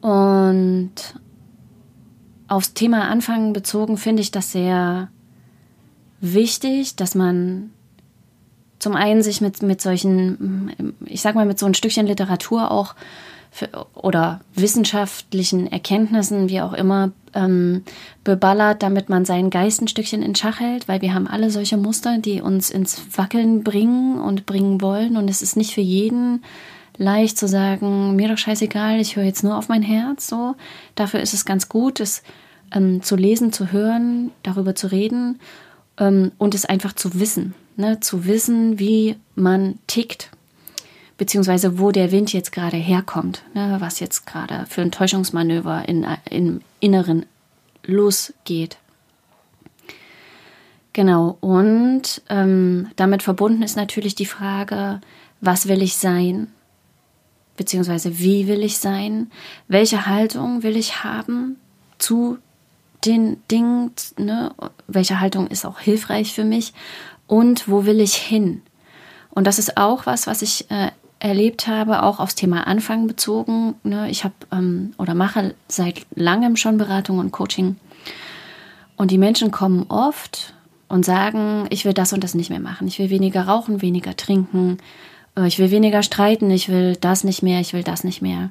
Und 0.00 0.92
aufs 2.48 2.74
Thema 2.74 3.08
Anfangen 3.08 3.52
bezogen 3.52 3.96
finde 3.96 4.22
ich 4.22 4.30
das 4.30 4.52
sehr 4.52 5.08
wichtig, 6.20 6.96
dass 6.96 7.14
man 7.14 7.70
zum 8.78 8.96
einen 8.96 9.22
sich 9.22 9.40
mit, 9.40 9.62
mit 9.62 9.80
solchen, 9.80 10.94
ich 11.04 11.22
sag 11.22 11.36
mal, 11.36 11.46
mit 11.46 11.58
so 11.58 11.66
ein 11.66 11.74
Stückchen 11.74 12.06
Literatur 12.06 12.70
auch 12.70 12.96
oder 13.94 14.40
wissenschaftlichen 14.54 15.70
Erkenntnissen, 15.70 16.48
wie 16.48 16.60
auch 16.60 16.72
immer, 16.72 17.12
ähm, 17.34 17.82
beballert, 18.24 18.82
damit 18.82 19.08
man 19.08 19.24
seinen 19.24 19.50
Geist 19.50 19.80
ein 19.82 19.88
Stückchen 19.88 20.22
in 20.22 20.34
Schach 20.34 20.60
hält, 20.60 20.88
weil 20.88 21.02
wir 21.02 21.14
haben 21.14 21.26
alle 21.26 21.50
solche 21.50 21.76
Muster, 21.76 22.18
die 22.18 22.40
uns 22.40 22.70
ins 22.70 23.02
Wackeln 23.16 23.62
bringen 23.62 24.20
und 24.20 24.46
bringen 24.46 24.80
wollen. 24.80 25.16
Und 25.16 25.28
es 25.28 25.42
ist 25.42 25.56
nicht 25.56 25.74
für 25.74 25.80
jeden 25.80 26.42
leicht 26.96 27.38
zu 27.38 27.48
sagen, 27.48 28.16
mir 28.16 28.28
doch 28.28 28.38
scheißegal, 28.38 29.00
ich 29.00 29.16
höre 29.16 29.24
jetzt 29.24 29.44
nur 29.44 29.56
auf 29.56 29.68
mein 29.68 29.82
Herz. 29.82 30.28
So, 30.28 30.54
dafür 30.94 31.20
ist 31.20 31.34
es 31.34 31.44
ganz 31.44 31.68
gut, 31.68 32.00
es 32.00 32.22
ähm, 32.74 33.02
zu 33.02 33.16
lesen, 33.16 33.52
zu 33.52 33.72
hören, 33.72 34.30
darüber 34.42 34.74
zu 34.74 34.90
reden 34.90 35.40
ähm, 35.98 36.32
und 36.38 36.54
es 36.54 36.64
einfach 36.64 36.94
zu 36.94 37.18
wissen, 37.18 37.54
ne? 37.76 38.00
zu 38.00 38.26
wissen, 38.26 38.78
wie 38.78 39.16
man 39.34 39.78
tickt, 39.86 40.30
beziehungsweise 41.22 41.78
wo 41.78 41.92
der 41.92 42.10
Wind 42.10 42.32
jetzt 42.32 42.50
gerade 42.50 42.76
herkommt, 42.76 43.44
ne? 43.54 43.76
was 43.78 44.00
jetzt 44.00 44.26
gerade 44.26 44.66
für 44.68 44.82
ein 44.82 44.90
Täuschungsmanöver 44.90 45.88
in, 45.88 46.04
im 46.28 46.62
Inneren 46.80 47.26
losgeht. 47.84 48.76
Genau, 50.92 51.38
und 51.40 52.22
ähm, 52.28 52.88
damit 52.96 53.22
verbunden 53.22 53.62
ist 53.62 53.76
natürlich 53.76 54.16
die 54.16 54.26
Frage, 54.26 55.00
was 55.40 55.68
will 55.68 55.80
ich 55.80 55.94
sein? 55.94 56.48
Beziehungsweise 57.56 58.18
wie 58.18 58.48
will 58.48 58.64
ich 58.64 58.78
sein? 58.78 59.30
Welche 59.68 60.06
Haltung 60.06 60.64
will 60.64 60.76
ich 60.76 61.04
haben 61.04 61.54
zu 61.98 62.38
den 63.04 63.40
Dingen, 63.48 63.92
ne? 64.18 64.52
welche 64.88 65.20
Haltung 65.20 65.46
ist 65.46 65.64
auch 65.66 65.78
hilfreich 65.78 66.34
für 66.34 66.44
mich 66.44 66.72
und 67.28 67.68
wo 67.68 67.86
will 67.86 68.00
ich 68.00 68.16
hin? 68.16 68.62
Und 69.30 69.46
das 69.46 69.60
ist 69.60 69.76
auch 69.76 70.04
was, 70.04 70.26
was 70.26 70.42
ich 70.42 70.68
äh, 70.68 70.90
erlebt 71.22 71.68
habe, 71.68 72.02
auch 72.02 72.18
aufs 72.18 72.34
Thema 72.34 72.66
Anfang 72.66 73.06
bezogen. 73.06 73.74
Ne? 73.84 74.10
Ich 74.10 74.24
habe 74.24 74.34
ähm, 74.50 74.92
oder 74.98 75.14
mache 75.14 75.54
seit 75.68 76.04
langem 76.16 76.56
schon 76.56 76.78
Beratung 76.78 77.18
und 77.18 77.30
Coaching. 77.30 77.76
Und 78.96 79.12
die 79.12 79.18
Menschen 79.18 79.52
kommen 79.52 79.86
oft 79.88 80.54
und 80.88 81.04
sagen, 81.04 81.66
ich 81.70 81.84
will 81.84 81.94
das 81.94 82.12
und 82.12 82.24
das 82.24 82.34
nicht 82.34 82.50
mehr 82.50 82.60
machen. 82.60 82.88
Ich 82.88 82.98
will 82.98 83.08
weniger 83.08 83.42
rauchen, 83.42 83.82
weniger 83.82 84.16
trinken. 84.16 84.78
Äh, 85.36 85.46
ich 85.46 85.60
will 85.60 85.70
weniger 85.70 86.02
streiten. 86.02 86.50
Ich 86.50 86.68
will 86.68 86.96
das 86.96 87.22
nicht 87.22 87.42
mehr. 87.42 87.60
Ich 87.60 87.72
will 87.72 87.84
das 87.84 88.02
nicht 88.02 88.20
mehr. 88.20 88.50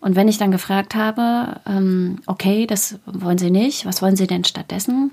Und 0.00 0.16
wenn 0.16 0.28
ich 0.28 0.38
dann 0.38 0.50
gefragt 0.50 0.96
habe, 0.96 1.60
ähm, 1.64 2.18
okay, 2.26 2.66
das 2.66 2.98
wollen 3.06 3.38
Sie 3.38 3.50
nicht, 3.50 3.86
was 3.86 4.02
wollen 4.02 4.16
Sie 4.16 4.26
denn 4.26 4.44
stattdessen? 4.44 5.12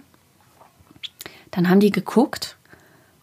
Dann 1.51 1.69
haben 1.69 1.79
die 1.79 1.91
geguckt 1.91 2.56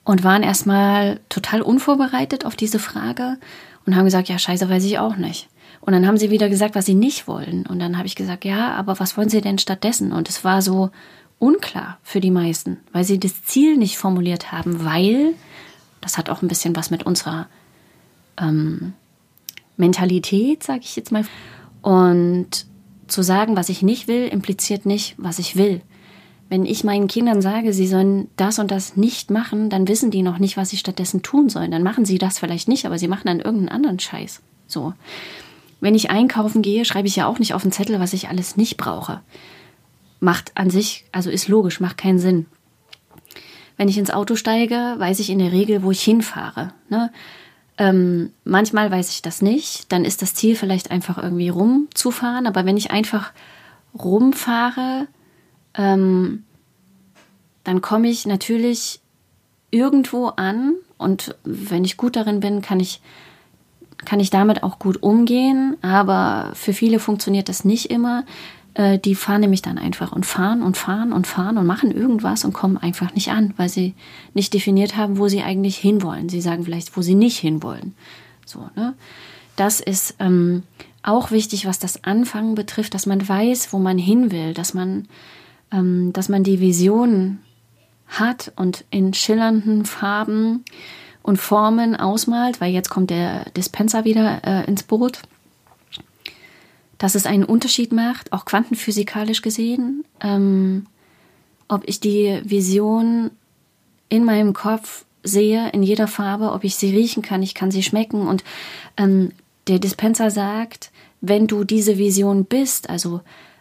und 0.05 0.25
waren 0.25 0.43
erstmal 0.43 1.21
total 1.29 1.63
unvorbereitet 1.63 2.45
auf 2.45 2.57
diese 2.57 2.79
Frage 2.79 3.39
und 3.87 3.97
haben 3.97 4.05
gesagt, 4.05 4.29
ja, 4.29 4.39
scheiße, 4.39 4.69
weiß 4.69 4.85
ich 4.85 4.99
auch 4.99 5.17
nicht. 5.17 5.49
Und 5.81 5.93
dann 5.93 6.07
haben 6.07 6.17
sie 6.17 6.31
wieder 6.31 6.49
gesagt, 6.49 6.75
was 6.75 6.87
sie 6.87 6.95
nicht 6.95 7.29
wollen. 7.29 7.67
Und 7.67 7.79
dann 7.79 7.99
habe 7.99 8.07
ich 8.07 8.15
gesagt, 8.15 8.45
ja, 8.45 8.73
aber 8.73 9.01
was 9.01 9.17
wollen 9.17 9.29
sie 9.29 9.41
denn 9.41 9.59
stattdessen? 9.59 10.13
Und 10.13 10.29
es 10.29 10.45
war 10.45 10.63
so 10.63 10.91
unklar 11.39 11.99
für 12.03 12.21
die 12.21 12.31
meisten, 12.31 12.79
weil 12.93 13.05
sie 13.05 13.19
das 13.19 13.45
Ziel 13.45 13.77
nicht 13.77 13.99
formuliert 13.99 14.53
haben, 14.53 14.85
weil, 14.85 15.35
das 16.01 16.17
hat 16.17 16.31
auch 16.31 16.43
ein 16.43 16.49
bisschen 16.49 16.77
was 16.77 16.91
mit 16.91 17.05
unserer 17.05 17.49
ähm, 18.39 18.95
Mentalität, 19.77 20.63
sage 20.63 20.81
ich 20.83 20.97
jetzt 20.97 21.13
mal, 21.13 21.25
und 21.83 22.67
zu 23.07 23.23
sagen, 23.23 23.57
was 23.57 23.69
ich 23.69 23.83
nicht 23.83 24.09
will, 24.09 24.27
impliziert 24.29 24.87
nicht, 24.87 25.15
was 25.19 25.39
ich 25.39 25.57
will. 25.57 25.83
Wenn 26.55 26.67
ich 26.67 26.85
meinen 26.85 27.09
Kindern 27.09 27.43
sage, 27.43 27.73
sie 27.73 27.89
sollen 27.89 28.29
das 28.37 28.61
und 28.61 28.71
das 28.71 28.97
nicht 28.97 29.29
machen, 29.29 29.71
dann 29.71 29.89
wissen 29.89 30.13
die 30.13 30.23
noch 30.23 30.39
nicht, 30.39 30.57
was 30.57 30.71
sie 30.71 30.77
stattdessen 30.77 31.21
tun 31.21 31.49
sollen. 31.49 31.73
Dann 31.73 31.83
machen 31.83 32.05
sie 32.05 32.17
das 32.17 32.39
vielleicht 32.39 32.69
nicht, 32.69 32.87
aber 32.87 32.97
sie 32.97 33.09
machen 33.09 33.27
dann 33.27 33.41
irgendeinen 33.41 33.71
anderen 33.71 33.99
Scheiß. 33.99 34.41
So. 34.69 34.95
Wenn 35.81 35.97
ich 35.97 36.11
einkaufen 36.11 36.63
gehe, 36.63 36.85
schreibe 36.85 37.09
ich 37.09 37.17
ja 37.17 37.27
auch 37.27 37.41
nicht 37.41 37.55
auf 37.55 37.63
den 37.63 37.73
Zettel, 37.73 37.99
was 37.99 38.13
ich 38.13 38.29
alles 38.29 38.57
nicht 38.57 38.77
brauche. 38.77 39.21
Macht 40.21 40.53
an 40.55 40.71
sich, 40.71 41.07
also 41.11 41.29
ist 41.29 41.49
logisch, 41.49 41.81
macht 41.81 41.99
keinen 41.99 42.21
Sinn. 42.21 42.47
Wenn 43.77 43.89
ich 43.89 43.99
ins 43.99 44.13
Auto 44.13 44.37
steige, 44.37 44.95
weiß 44.97 45.19
ich 45.19 45.31
in 45.31 45.41
der 45.41 45.51
Regel, 45.51 45.83
wo 45.83 45.91
ich 45.91 46.05
hinfahre. 46.05 46.73
Ne? 46.89 47.11
Ähm, 47.79 48.31
manchmal 48.45 48.93
weiß 48.93 49.11
ich 49.11 49.23
das 49.23 49.43
nicht. 49.43 49.91
Dann 49.91 50.05
ist 50.05 50.23
das 50.23 50.35
Ziel 50.35 50.55
vielleicht 50.55 50.93
einfach 50.93 51.21
irgendwie 51.21 51.49
rumzufahren. 51.49 52.47
Aber 52.47 52.65
wenn 52.65 52.77
ich 52.77 52.93
einfach 52.93 53.33
rumfahre, 53.93 55.09
ähm, 55.75 56.45
dann 57.65 57.81
komme 57.81 58.09
ich 58.09 58.27
natürlich 58.27 59.01
irgendwo 59.71 60.29
an. 60.29 60.75
Und 60.99 61.37
wenn 61.45 61.85
ich 61.85 61.97
gut 61.97 62.17
darin 62.17 62.41
bin, 62.41 62.63
kann 62.63 62.81
ich, 62.81 63.01
kann 64.05 64.21
ich 64.21 64.31
damit 64.31 64.63
auch 64.63 64.79
gut 64.79 65.03
umgehen. 65.03 65.77
Aber 65.83 66.53
für 66.55 66.73
viele 66.73 66.99
funktioniert 66.99 67.49
das 67.49 67.65
nicht 67.65 67.91
immer. 67.91 68.25
Äh, 68.75 68.99
die 68.99 69.15
fahren 69.15 69.41
nämlich 69.41 69.63
dann 69.63 69.79
einfach 69.79 70.13
und 70.13 70.27
fahren 70.27 70.63
und 70.63 70.77
fahren 70.77 71.13
und 71.13 71.27
fahren 71.27 71.59
und 71.59 71.67
machen 71.67 71.91
irgendwas 71.91 72.45
und 72.45 72.53
kommen 72.53 72.77
einfach 72.77 73.15
nicht 73.15 73.31
an, 73.31 73.55
weil 73.57 73.69
sie 73.69 73.95
nicht 74.35 74.53
definiert 74.53 74.97
haben, 74.97 75.19
wo 75.19 75.29
sie 75.29 75.43
eigentlich 75.43 75.77
hinwollen. 75.79 76.29
Sie 76.29 76.41
sagen 76.41 76.65
vielleicht, 76.65 76.97
wo 76.97 77.03
sie 77.03 77.15
nicht 77.15 77.39
hinwollen. 77.39 77.95
So, 78.45 78.69
ne? 78.77 78.95
Das 79.57 79.81
ist 79.81 80.17
ähm, 80.19 80.65
auch 81.03 81.31
wichtig, 81.31 81.67
was 81.67 81.79
das 81.79 82.03
Anfangen 82.03 82.55
betrifft, 82.57 82.95
dass 82.95 83.07
man 83.07 83.27
weiß, 83.27 83.73
wo 83.73 83.79
man 83.79 83.99
hin 83.99 84.33
will, 84.33 84.53
dass 84.53 84.75
man, 84.75 85.07
dass 86.13 86.29
man 86.29 86.45
die 86.45 86.61
Vision 86.61 87.39
hat 88.07 88.53
und 88.57 88.85
in 88.91 89.15
schillernden 89.15 89.85
Farben 89.85 90.65
und 91.23 91.39
Formen 91.39 91.97
ausmalt, 91.97 92.61
weil 92.61 92.73
jetzt 92.73 92.91
kommt 92.91 93.11
der 93.11 93.51
Dispenser 93.51 94.05
wieder 94.05 94.41
äh, 94.45 94.65
ins 94.67 94.83
Boot 94.83 95.23
dass 96.99 97.15
es 97.15 97.27
einen 97.27 97.45
Unterschied 97.45 97.93
macht, 97.93 98.33
auch 98.33 98.45
quantenphysikalisch 98.45 99.43
gesehen, 99.43 100.05
ähm, 100.21 100.87
ob 101.69 101.87
ich 101.87 102.01
die 102.01 102.41
Vision 102.45 103.31
in 104.09 104.25
meinem 104.25 104.53
Kopf 104.53 105.05
sehe, 105.23 105.71
in 105.73 105.83
jeder 105.83 106.07
Farbe, 106.07 106.53
ob 106.53 106.65
ich 106.65 106.77
sie 106.77 106.95
riechen 106.95 107.23
kann, 107.23 107.43
ich 107.43 107.55
kann 107.55 107.71
sie 107.71 107.83
schmecken. 107.83 108.27
Und 108.27 108.45
ähm, 108.97 109.33
der 109.67 109.79
Dispenser 109.79 110.31
sagt, 110.31 110.91
wenn 111.21 111.47
du 111.47 111.65
diese 111.65 111.99
Vision 111.99 112.45
bist, 112.45 112.91
also 112.91 113.21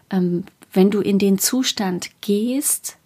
ähm, 0.10 0.43
wenn 0.74 0.92
du 0.92 1.00
in 1.00 1.20
den 1.20 1.38
Zustand 1.39 2.10
gehst, 2.22 2.98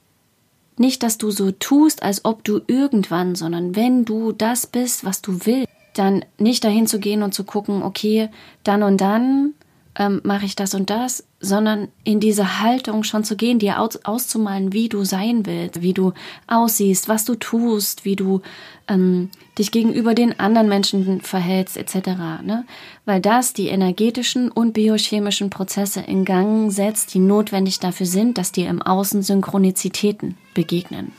nicht, 0.77 1.03
dass 1.03 1.17
du 1.17 1.31
so 1.31 1.51
tust, 1.51 2.03
als 2.03 2.23
ob 2.23 2.43
du 2.43 2.61
irgendwann, 2.67 3.35
sondern 3.35 3.75
wenn 3.75 4.05
du 4.05 4.31
das 4.31 4.67
bist, 4.67 5.03
was 5.03 5.21
du 5.21 5.45
willst, 5.45 5.67
dann 5.95 6.23
nicht 6.37 6.63
dahin 6.63 6.87
zu 6.87 6.99
gehen 6.99 7.23
und 7.23 7.33
zu 7.33 7.43
gucken, 7.43 7.81
okay, 7.81 8.29
dann 8.63 8.83
und 8.83 9.01
dann 9.01 9.53
ähm, 9.97 10.21
mache 10.23 10.45
ich 10.45 10.55
das 10.55 10.73
und 10.75 10.89
das, 10.89 11.23
sondern 11.39 11.87
in 12.03 12.19
diese 12.19 12.61
Haltung 12.61 13.03
schon 13.03 13.23
zu 13.23 13.35
gehen, 13.35 13.59
dir 13.59 13.79
aus, 13.79 13.97
auszumalen, 14.05 14.71
wie 14.71 14.89
du 14.89 15.03
sein 15.03 15.45
willst, 15.45 15.81
wie 15.81 15.93
du 15.93 16.13
aussiehst, 16.45 17.09
was 17.09 17.25
du 17.25 17.35
tust, 17.35 18.05
wie 18.05 18.15
du 18.15 18.41
ähm, 18.87 19.29
dich 19.57 19.71
gegenüber 19.71 20.13
den 20.13 20.39
anderen 20.39 20.69
Menschen 20.69 21.21
verhältst, 21.21 21.77
etc. 21.77 22.09
Ne? 22.43 22.65
Weil 23.05 23.21
das 23.21 23.53
die 23.53 23.67
energetischen 23.67 24.51
und 24.51 24.73
biochemischen 24.73 25.49
Prozesse 25.49 26.01
in 26.01 26.25
Gang 26.25 26.71
setzt, 26.71 27.13
die 27.13 27.19
notwendig 27.19 27.79
dafür 27.79 28.05
sind, 28.05 28.37
dass 28.37 28.51
dir 28.51 28.69
im 28.69 28.81
Außen 28.81 29.23
Synchronizitäten 29.23 30.37
begegnen. 30.53 31.11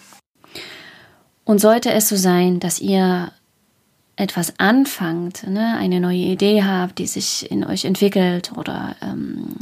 Und 1.45 1.61
sollte 1.61 1.91
es 1.93 2.09
so 2.09 2.17
sein, 2.17 2.61
dass 2.61 2.81
ihr 2.81 3.33
etwas 4.19 4.55
anfangt, 4.59 5.47
ne, 5.49 5.77
eine 5.79 6.01
neue 6.01 6.17
Idee 6.17 6.65
habt, 6.65 6.99
die 6.99 7.07
sich 7.07 7.49
in 7.51 7.65
euch 7.65 7.85
entwickelt 7.85 8.51
oder 8.57 8.97
ähm, 9.01 9.55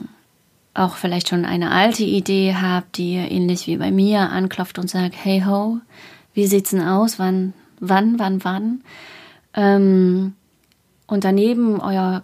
auch 0.73 0.97
vielleicht 0.97 1.29
schon 1.29 1.45
eine 1.45 1.71
alte 1.71 2.05
Idee 2.05 2.55
habt, 2.61 2.97
die 2.97 3.17
ähnlich 3.17 3.67
wie 3.67 3.77
bei 3.77 3.91
mir 3.91 4.31
anklopft 4.31 4.79
und 4.79 4.89
sagt, 4.89 5.15
hey 5.23 5.43
ho, 5.47 5.79
wie 6.33 6.47
sieht's 6.47 6.71
denn 6.71 6.81
aus? 6.81 7.19
Wann, 7.19 7.53
wann, 7.81 8.19
wann, 8.19 8.45
wann? 8.45 8.81
Ähm, 9.53 10.33
und 11.07 11.25
daneben 11.25 11.79
euer 11.79 12.23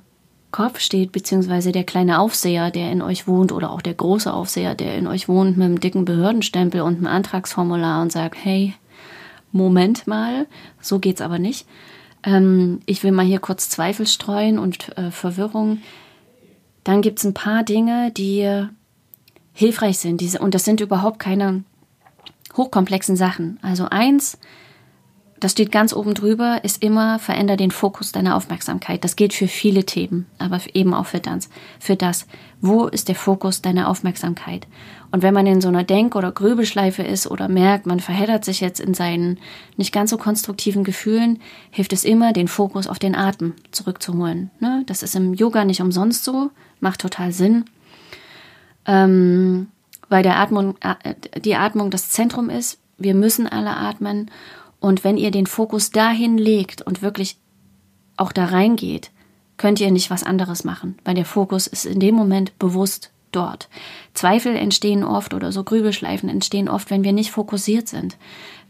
Kopf 0.53 0.81
steht, 0.81 1.13
beziehungsweise 1.13 1.71
der 1.71 1.85
kleine 1.85 2.19
Aufseher, 2.19 2.71
der 2.71 2.93
in 2.93 3.03
euch 3.03 3.27
wohnt, 3.29 3.53
oder 3.53 3.71
auch 3.71 3.83
der 3.83 3.95
große 3.95 4.33
Aufseher, 4.33 4.75
der 4.75 4.97
in 4.97 5.07
euch 5.07 5.29
wohnt, 5.29 5.59
mit 5.59 5.67
einem 5.67 5.81
dicken 5.81 6.07
Behördenstempel 6.07 6.81
und 6.81 6.97
einem 6.97 7.07
Antragsformular 7.09 8.01
und 8.01 8.11
sagt, 8.11 8.37
hey, 8.43 8.75
Moment 9.51 10.07
mal, 10.07 10.47
so 10.81 10.99
geht's 10.99 11.21
aber 11.21 11.39
nicht. 11.39 11.67
Ähm, 12.23 12.81
ich 12.87 13.03
will 13.03 13.13
mal 13.13 13.25
hier 13.25 13.41
kurz 13.41 13.69
Zweifel 13.69 14.07
streuen 14.07 14.59
und 14.59 14.97
äh, 14.97 15.11
Verwirrung. 15.11 15.83
Dann 16.85 17.03
gibt's 17.03 17.25
ein 17.25 17.35
paar 17.35 17.63
Dinge, 17.63 18.11
die 18.11 18.67
hilfreich 19.53 19.99
sind. 19.99 20.21
Diese, 20.21 20.39
und 20.41 20.55
das 20.55 20.65
sind 20.65 20.81
überhaupt 20.81 21.19
keine 21.19 21.63
hochkomplexen 22.57 23.17
Sachen. 23.17 23.59
Also 23.63 23.87
eins, 23.89 24.39
das 25.43 25.51
steht 25.53 25.73
ganz 25.73 25.93
oben 25.93 26.15
drüber, 26.15 26.61
ist 26.63 26.85
immer, 26.85 27.19
veränder 27.19 27.57
den 27.57 27.73
Fokus 27.73 28.13
deiner 28.13 28.37
Aufmerksamkeit. 28.37 29.03
Das 29.03 29.17
gilt 29.17 29.33
für 29.33 29.49
viele 29.49 29.85
Themen, 29.85 30.27
aber 30.39 30.61
eben 30.73 30.95
auch 30.95 31.07
für 31.07 31.19
das. 31.19 31.49
Für 31.81 31.97
das. 31.97 32.29
Wo 32.61 32.87
ist 32.87 33.09
der 33.09 33.17
Fokus 33.17 33.61
deiner 33.61 33.89
Aufmerksamkeit? 33.89 34.69
Und 35.11 35.23
wenn 35.23 35.35
man 35.35 35.49
in 35.49 35.61
so 35.61 35.67
einer 35.67 35.83
Denk- 35.83 36.15
oder 36.15 36.31
Grübelschleife 36.31 37.03
ist 37.03 37.29
oder 37.29 37.49
merkt, 37.49 37.87
man 37.87 37.99
verheddert 37.99 38.45
sich 38.45 38.61
jetzt 38.61 38.79
in 38.79 38.95
seinen 38.95 39.41
nicht 39.77 39.93
ganz 39.93 40.11
so 40.11 40.17
konstruktiven 40.17 40.85
Gefühlen, 40.85 41.41
hilft 41.73 41.93
es 41.93 42.05
immer, 42.05 42.33
den 42.33 42.47
Fokus 42.47 42.87
auf 42.87 43.01
den 43.01 43.17
Atem 43.17 43.55
zurückzuholen. 43.73 44.53
Ne? 44.61 44.85
Das 44.87 45.03
ist 45.03 45.17
im 45.17 45.35
Yoga 45.35 45.65
nicht 45.65 45.83
umsonst 45.83 46.23
so, 46.23 46.51
macht 46.79 47.01
total 47.01 47.33
Sinn. 47.33 47.65
Ähm, 48.87 49.67
weil 50.09 50.23
der 50.23 50.39
Atmung, 50.39 50.77
äh, 50.83 51.15
die 51.41 51.57
Atmung 51.57 51.91
das 51.91 52.11
Zentrum 52.11 52.49
ist. 52.49 52.79
Wir 52.97 53.15
müssen 53.15 53.49
alle 53.49 53.77
atmen 53.77 54.31
und 54.83 55.05
wenn 55.05 55.17
ihr 55.17 55.31
den 55.31 55.47
Fokus 55.47 55.91
dahin 55.91 56.37
legt 56.37 56.83
und 56.83 57.03
wirklich 57.03 57.39
auch 58.17 58.33
da 58.33 58.47
reingeht, 58.47 59.11
könnt 59.57 59.81
ihr 59.81 59.93
nicht 59.93 60.11
was 60.11 60.25
anderes 60.25 60.65
machen, 60.65 60.99
weil 61.05 61.15
der 61.15 61.25
Fokus 61.25 61.69
ist 61.69 61.87
in 61.87 62.01
dem 62.01 62.17
Moment 62.17 62.59
bewusst 62.59 63.13
dort. 63.31 63.69
Zweifel 64.13 64.57
entstehen 64.57 65.05
oft 65.05 65.35
oder 65.35 65.53
so 65.53 65.63
Grübelschleifen 65.63 66.29
entstehen 66.29 66.69
oft, 66.69 66.91
wenn 66.91 67.05
wir 67.05 67.13
nicht 67.13 67.31
fokussiert 67.31 67.87
sind. 67.87 68.17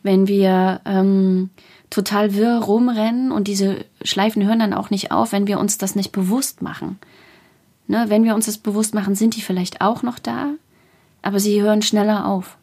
Wenn 0.03 0.29
wir 0.29 0.83
ähm, 0.85 1.49
total 1.89 2.35
wirr 2.35 2.59
rumrennen 2.59 3.33
und 3.33 3.49
diese 3.49 3.85
Schleifen 4.03 4.45
hören 4.47 4.59
dann 4.59 4.75
auch 4.75 4.91
nicht 4.91 5.13
auf, 5.13 5.33
wenn 5.33 5.47
wir 5.47 5.59
uns 5.59 5.79
das 5.79 5.97
nicht 5.97 6.13
bewusst 6.13 6.61
machen. 6.61 6.99
Ne, 7.89 8.05
wenn 8.09 8.25
wir 8.25 8.35
uns 8.35 8.47
das 8.47 8.59
bewusst 8.59 8.95
machen, 8.95 9.15
sind 9.15 9.35
die 9.35 9.43
vielleicht 9.43 9.81
auch 9.81 10.03
noch 10.03 10.19
da, 10.19 10.51
aber 11.23 11.41
sie 11.41 11.63
hören 11.63 11.81
schneller 11.81 12.27
auf. 12.27 12.59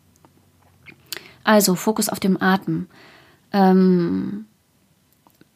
Also 1.44 1.74
Fokus 1.74 2.10
auf 2.10 2.20
dem 2.20 2.42
Atem. 2.42 2.88
Ähm, 3.52 4.46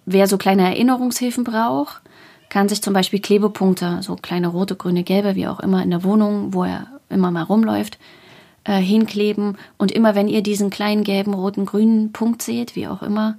wer 0.06 0.28
so 0.28 0.38
kleine 0.38 0.64
Erinnerungshilfen 0.64 1.44
braucht, 1.44 2.02
kann 2.50 2.70
sich 2.70 2.82
zum 2.82 2.94
Beispiel 2.94 3.20
Klebepunkte, 3.20 4.00
so 4.02 4.16
kleine 4.16 4.48
rote, 4.48 4.76
grüne, 4.76 5.04
gelbe, 5.04 5.36
wie 5.36 5.48
auch 5.48 5.60
immer, 5.60 5.82
in 5.82 5.90
der 5.90 6.04
Wohnung, 6.04 6.54
wo 6.54 6.64
er 6.64 6.88
immer 7.10 7.32
mal 7.32 7.44
rumläuft, 7.44 7.98
äh, 8.64 8.80
hinkleben. 8.80 9.58
Und 9.78 9.92
immer 9.92 10.16
wenn 10.16 10.28
ihr 10.28 10.44
diesen 10.44 10.70
kleinen 10.70 11.04
gelben, 11.04 11.34
roten, 11.34 11.66
grünen 11.66 12.12
Punkt 12.12 12.42
seht, 12.42 12.76
wie 12.76 12.88
auch 12.88 13.02
immer, 13.02 13.38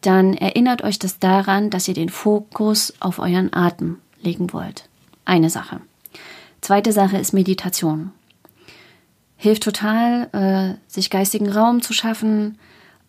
dann 0.00 0.34
erinnert 0.34 0.82
euch 0.82 0.98
das 0.98 1.18
daran, 1.18 1.70
dass 1.70 1.88
ihr 1.88 1.94
den 1.94 2.08
Fokus 2.08 2.94
auf 3.00 3.18
euren 3.18 3.52
Atem 3.52 3.98
legen 4.22 4.52
wollt. 4.52 4.88
Eine 5.24 5.50
Sache. 5.50 5.80
Zweite 6.60 6.92
Sache 6.92 7.18
ist 7.18 7.32
Meditation. 7.32 8.12
Hilft 9.36 9.62
total, 9.62 10.28
äh, 10.32 10.90
sich 10.90 11.10
geistigen 11.10 11.50
Raum 11.50 11.82
zu 11.82 11.92
schaffen, 11.92 12.58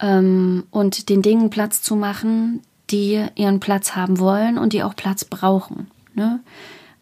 ähm, 0.01 0.63
und 0.71 1.09
den 1.09 1.21
Dingen 1.21 1.49
Platz 1.49 1.81
zu 1.81 1.95
machen, 1.95 2.61
die 2.89 3.25
ihren 3.35 3.59
Platz 3.59 3.95
haben 3.95 4.19
wollen 4.19 4.57
und 4.57 4.73
die 4.73 4.83
auch 4.83 4.95
Platz 4.95 5.23
brauchen. 5.23 5.89
Ne? 6.13 6.41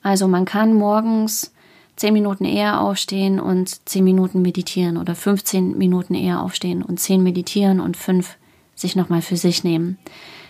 Also 0.03 0.27
man 0.27 0.46
kann 0.46 0.74
morgens 0.74 1.53
zehn 1.96 2.13
Minuten 2.13 2.46
eher 2.46 2.79
aufstehen 2.82 3.39
und 3.39 3.88
zehn 3.89 4.03
Minuten 4.03 4.41
meditieren 4.41 4.97
oder 4.97 5.15
15 5.15 5.78
Minuten 5.78 6.13
eher 6.13 6.41
aufstehen 6.41 6.84
und 6.84 7.00
zehn 7.00 7.24
meditieren 7.24 7.80
und 7.80 7.97
fünf 7.97 8.38
sich 8.76 8.95
nochmal 8.95 9.21
für 9.21 9.36
sich 9.36 9.63
nehmen. 9.63 9.97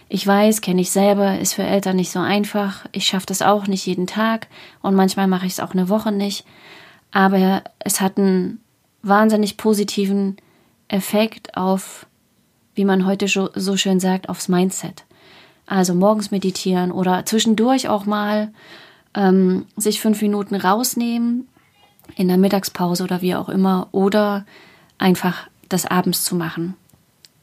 Ich 0.10 0.26
weiß, 0.26 0.62
kenne 0.62 0.82
ich 0.82 0.92
selber, 0.92 1.40
ist 1.40 1.54
für 1.54 1.64
Eltern 1.64 1.96
nicht 1.96 2.12
so 2.12 2.20
einfach. 2.20 2.86
Ich 2.92 3.08
schaffe 3.08 3.28
das 3.28 3.42
auch 3.42 3.68
nicht 3.68 3.86
jeden 3.86 4.08
Tag 4.08 4.48
und 4.82 4.96
manchmal 4.96 5.28
mache 5.28 5.46
ich 5.46 5.54
es 5.54 5.60
auch 5.60 5.72
eine 5.72 5.90
Woche 5.90 6.12
nicht. 6.12 6.46
Aber 7.12 7.64
es 7.80 8.02
hat 8.02 8.18
einen 8.18 8.60
wahnsinnig 9.02 9.58
positiven 9.58 10.38
Effekt 10.88 11.56
auf 11.56 12.06
wie 12.80 12.86
man 12.86 13.06
heute 13.06 13.28
so 13.28 13.76
schön 13.76 14.00
sagt, 14.00 14.30
aufs 14.30 14.48
Mindset. 14.48 15.04
Also 15.66 15.94
morgens 15.94 16.32
meditieren 16.32 16.94
oder 16.94 17.26
zwischendurch 17.26 17.90
auch 17.90 18.06
mal 18.06 18.54
ähm, 19.14 19.66
sich 19.76 20.00
fünf 20.00 20.22
Minuten 20.22 20.56
rausnehmen, 20.56 21.50
in 22.16 22.30
der 22.30 22.38
Mittagspause 22.38 23.04
oder 23.04 23.22
wie 23.22 23.36
auch 23.36 23.50
immer, 23.50 23.90
oder 23.92 24.46
einfach 24.98 25.50
das 25.68 25.86
abends 25.86 26.24
zu 26.24 26.38
machen, 26.38 26.76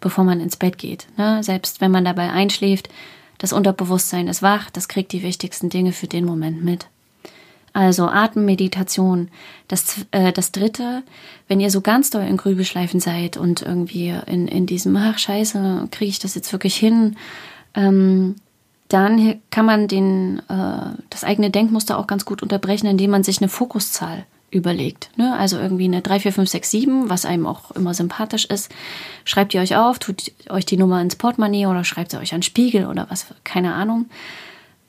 bevor 0.01 0.25
man 0.25 0.40
ins 0.40 0.57
Bett 0.57 0.79
geht. 0.79 1.07
Ne? 1.18 1.42
Selbst 1.44 1.83
wenn 1.83 1.90
man 1.90 2.07
dabei 2.07 2.31
einschläft, 2.31 2.88
das 3.37 3.53
Unterbewusstsein 3.53 4.29
ist 4.29 4.40
wach, 4.40 4.70
das 4.70 4.88
kriegt 4.88 5.12
die 5.12 5.22
wichtigsten 5.22 5.68
Dinge 5.68 5.92
für 5.92 6.07
den 6.07 6.25
Moment 6.25 6.64
mit. 6.64 6.87
Also 7.76 8.06
Atemmeditation. 8.06 9.28
Das, 9.68 10.06
äh, 10.10 10.32
das 10.32 10.50
dritte, 10.50 11.02
wenn 11.46 11.60
ihr 11.60 11.70
so 11.70 11.82
ganz 11.82 12.08
doll 12.08 12.22
in 12.22 12.38
Grübelschleifen 12.38 13.00
seid 13.00 13.36
und 13.36 13.60
irgendwie 13.60 14.14
in, 14.24 14.48
in 14.48 14.64
diesem, 14.64 14.96
ach 14.96 15.18
scheiße, 15.18 15.88
kriege 15.90 16.08
ich 16.08 16.18
das 16.18 16.34
jetzt 16.34 16.50
wirklich 16.52 16.74
hin, 16.74 17.16
ähm, 17.74 18.36
dann 18.88 19.42
kann 19.50 19.66
man 19.66 19.88
den, 19.88 20.38
äh, 20.48 20.96
das 21.10 21.22
eigene 21.22 21.50
Denkmuster 21.50 21.98
auch 21.98 22.06
ganz 22.06 22.24
gut 22.24 22.42
unterbrechen, 22.42 22.86
indem 22.86 23.10
man 23.10 23.24
sich 23.24 23.42
eine 23.42 23.50
Fokuszahl 23.50 24.24
überlegt. 24.50 25.10
Ne? 25.18 25.36
Also 25.36 25.58
irgendwie 25.58 25.84
eine 25.84 26.00
3, 26.00 26.20
4, 26.20 26.32
5, 26.32 26.48
6, 26.48 26.70
7, 26.70 27.10
was 27.10 27.26
einem 27.26 27.44
auch 27.44 27.72
immer 27.72 27.92
sympathisch 27.92 28.46
ist. 28.46 28.72
Schreibt 29.26 29.52
ihr 29.52 29.60
euch 29.60 29.76
auf, 29.76 29.98
tut 29.98 30.32
euch 30.48 30.64
die 30.64 30.78
Nummer 30.78 31.02
ins 31.02 31.16
Portemonnaie 31.16 31.66
oder 31.66 31.84
schreibt 31.84 32.12
sie 32.12 32.16
euch 32.16 32.32
an 32.32 32.42
Spiegel 32.42 32.86
oder 32.86 33.06
was, 33.10 33.26
keine 33.44 33.74
Ahnung. 33.74 34.06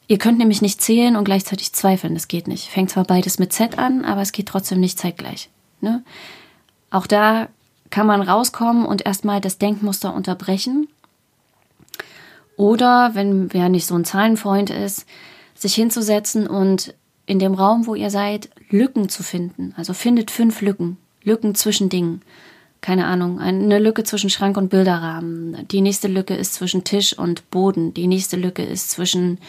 Ihr 0.08 0.18
könnt 0.18 0.38
nämlich 0.38 0.62
nicht 0.62 0.82
zählen 0.82 1.16
und 1.16 1.26
gleichzeitig 1.26 1.74
zweifeln. 1.74 2.14
Das 2.14 2.28
geht 2.28 2.48
nicht. 2.48 2.70
Fängt 2.70 2.90
zwar 2.90 3.04
beides 3.04 3.40
mit 3.40 3.52
Z 3.52 3.78
an, 3.78 4.06
aber 4.06 4.22
es 4.22 4.32
geht 4.32 4.48
trotzdem 4.48 4.80
nicht 4.80 4.98
zeitgleich. 4.98 5.50
Ne? 5.82 6.04
Auch 6.90 7.08
da 7.08 7.50
kann 7.90 8.08
man 8.08 8.22
rauskommen 8.22 8.86
und 8.86 9.06
erstmal 9.06 9.42
das 9.42 9.58
Denkmuster 9.58 10.14
unterbrechen. 10.14 10.88
Oder, 12.56 13.12
wenn 13.14 13.54
wer 13.54 13.70
nicht 13.70 13.86
so 13.86 13.96
ein 13.96 14.06
Zahlenfreund 14.06 14.70
ist, 14.70 15.06
sich 15.56 15.76
hinzusetzen 15.76 16.48
und 16.48 16.94
in 17.26 17.40
dem 17.40 17.54
Raum, 17.54 17.86
wo 17.86 17.94
ihr 17.94 18.10
seid, 18.10 18.50
Lücken 18.70 19.10
zu 19.10 19.24
finden. 19.24 19.74
Also 19.78 19.94
findet 19.94 20.32
fünf 20.32 20.62
Lücken. 20.62 20.98
Lücken 21.24 21.54
zwischen 21.56 21.90
Dingen. 21.90 22.22
Keine 22.80 23.06
Ahnung, 23.06 23.40
eine 23.40 23.80
Lücke 23.80 24.04
zwischen 24.04 24.30
Schrank 24.30 24.56
und 24.56 24.70
Bilderrahmen. 24.70 25.68
Die 25.70 25.82
nächste 25.82 26.08
Lücke 26.08 26.36
ist 26.36 26.54
zwischen 26.54 26.84
Tisch 26.84 27.18
und 27.18 27.50
Boden. 27.52 27.94
Die 27.94 28.08
nächste 28.08 28.38
Lücke 28.38 28.64
ist 28.64 28.92
zwischen 28.92 29.40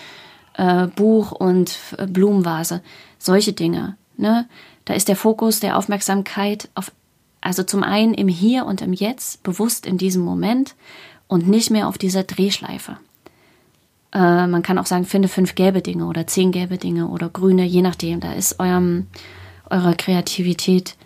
äh, 0.59 0.89
Buch 0.89 1.33
und 1.33 1.79
äh, 1.97 2.07
Blumenvase, 2.07 2.83
solche 3.19 3.55
Dinge. 3.55 3.97
Ne? 4.17 4.47
Da 4.85 4.95
ist 4.95 5.09
der 5.09 5.17
Fokus 5.17 5.61
der 5.61 5.79
Aufmerksamkeit 5.79 6.69
auf, 6.75 6.93
also 7.41 7.63
zum 7.63 7.83
einen 7.83 8.13
im 8.13 8.29
Hier 8.29 8.67
und 8.67 8.83
im 8.83 8.93
Jetzt, 8.93 9.43
bewusst 9.43 9.87
in 9.87 9.97
diesem 9.97 10.23
Moment 10.23 10.75
und 11.29 11.49
nicht 11.49 11.71
mehr 11.71 11.89
auf 11.89 11.97
dieser 11.97 12.25
Drehschleife. 12.25 12.99
Äh, 14.13 14.47
man 14.47 14.63
kann 14.63 14.79
auch 14.79 14.87
sagen, 14.87 15.05
finde 15.05 15.29
fünf 15.29 15.55
gelbe 15.55 15.81
Dinge 15.81 16.07
oder 16.07 16.27
zehn 16.27 16.53
gelbe 16.53 16.77
Dinge 16.77 17.09
oder 17.09 17.29
grüne, 17.29 17.65
je 17.65 17.83
nachdem. 17.83 18.21
Da 18.21 18.33
ist 18.33 18.59
eurem, 18.59 19.07
eurer 19.71 19.95
Kreativität 19.95 20.97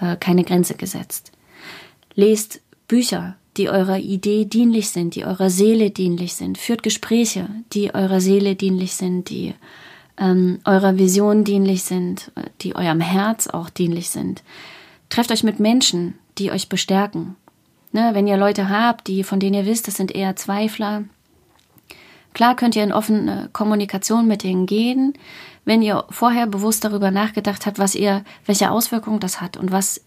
äh, 0.00 0.16
keine 0.16 0.44
Grenze 0.44 0.74
gesetzt. 0.74 1.32
Lest 2.14 2.60
Bücher, 2.86 3.36
die 3.56 3.68
eurer 3.68 3.98
Idee 3.98 4.44
dienlich 4.44 4.90
sind, 4.90 5.14
die 5.14 5.24
eurer 5.24 5.50
Seele 5.50 5.90
dienlich 5.90 6.34
sind. 6.34 6.58
Führt 6.58 6.82
Gespräche, 6.82 7.48
die 7.72 7.94
eurer 7.94 8.20
Seele 8.20 8.56
dienlich 8.56 8.94
sind, 8.94 9.30
die 9.30 9.54
ähm, 10.18 10.60
eurer 10.64 10.98
Vision 10.98 11.44
dienlich 11.44 11.82
sind, 11.82 12.32
die 12.60 12.74
eurem 12.74 13.00
Herz 13.00 13.46
auch 13.46 13.70
dienlich 13.70 14.10
sind. 14.10 14.42
Trefft 15.08 15.30
euch 15.30 15.44
mit 15.44 15.60
Menschen, 15.60 16.14
die 16.38 16.50
euch 16.50 16.68
bestärken. 16.68 17.36
Ne, 17.92 18.10
wenn 18.12 18.26
ihr 18.26 18.36
Leute 18.36 18.68
habt, 18.68 19.06
die, 19.06 19.22
von 19.22 19.38
denen 19.38 19.54
ihr 19.54 19.66
wisst, 19.66 19.86
das 19.86 19.94
sind 19.94 20.12
eher 20.12 20.34
Zweifler, 20.34 21.04
klar 22.32 22.56
könnt 22.56 22.74
ihr 22.74 22.82
in 22.82 22.92
offene 22.92 23.48
Kommunikation 23.52 24.26
mit 24.26 24.42
denen 24.42 24.66
gehen, 24.66 25.14
wenn 25.64 25.80
ihr 25.80 26.04
vorher 26.10 26.48
bewusst 26.48 26.84
darüber 26.84 27.12
nachgedacht 27.12 27.66
habt, 27.66 27.78
was 27.78 27.94
ihr, 27.94 28.24
welche 28.46 28.72
Auswirkungen 28.72 29.20
das 29.20 29.40
hat 29.40 29.56
und 29.56 29.70
was 29.70 30.03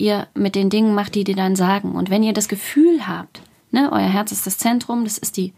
ihr 0.00 0.26
mit 0.34 0.54
den 0.54 0.70
Dingen 0.70 0.94
macht, 0.94 1.14
die 1.14 1.24
die 1.24 1.34
dann 1.34 1.56
sagen. 1.56 1.92
Und 1.92 2.10
wenn 2.10 2.22
ihr 2.22 2.32
das 2.32 2.48
Gefühl 2.48 3.06
habt, 3.06 3.42
ne, 3.70 3.90
euer 3.92 4.08
Herz 4.08 4.32
ist 4.32 4.46
das 4.46 4.58
Zentrum, 4.58 5.04
das 5.04 5.18
ist 5.18 5.36
die 5.36 5.52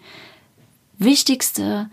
wichtigste 0.98 1.88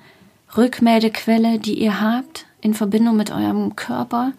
Rückmeldequelle, 0.57 1.59
die 1.59 1.79
ihr 1.79 2.01
habt 2.01 2.45
in 2.61 2.73
Verbindung 2.73 3.15
mit 3.15 3.31
eurem 3.31 3.75
Körper. 3.75 4.33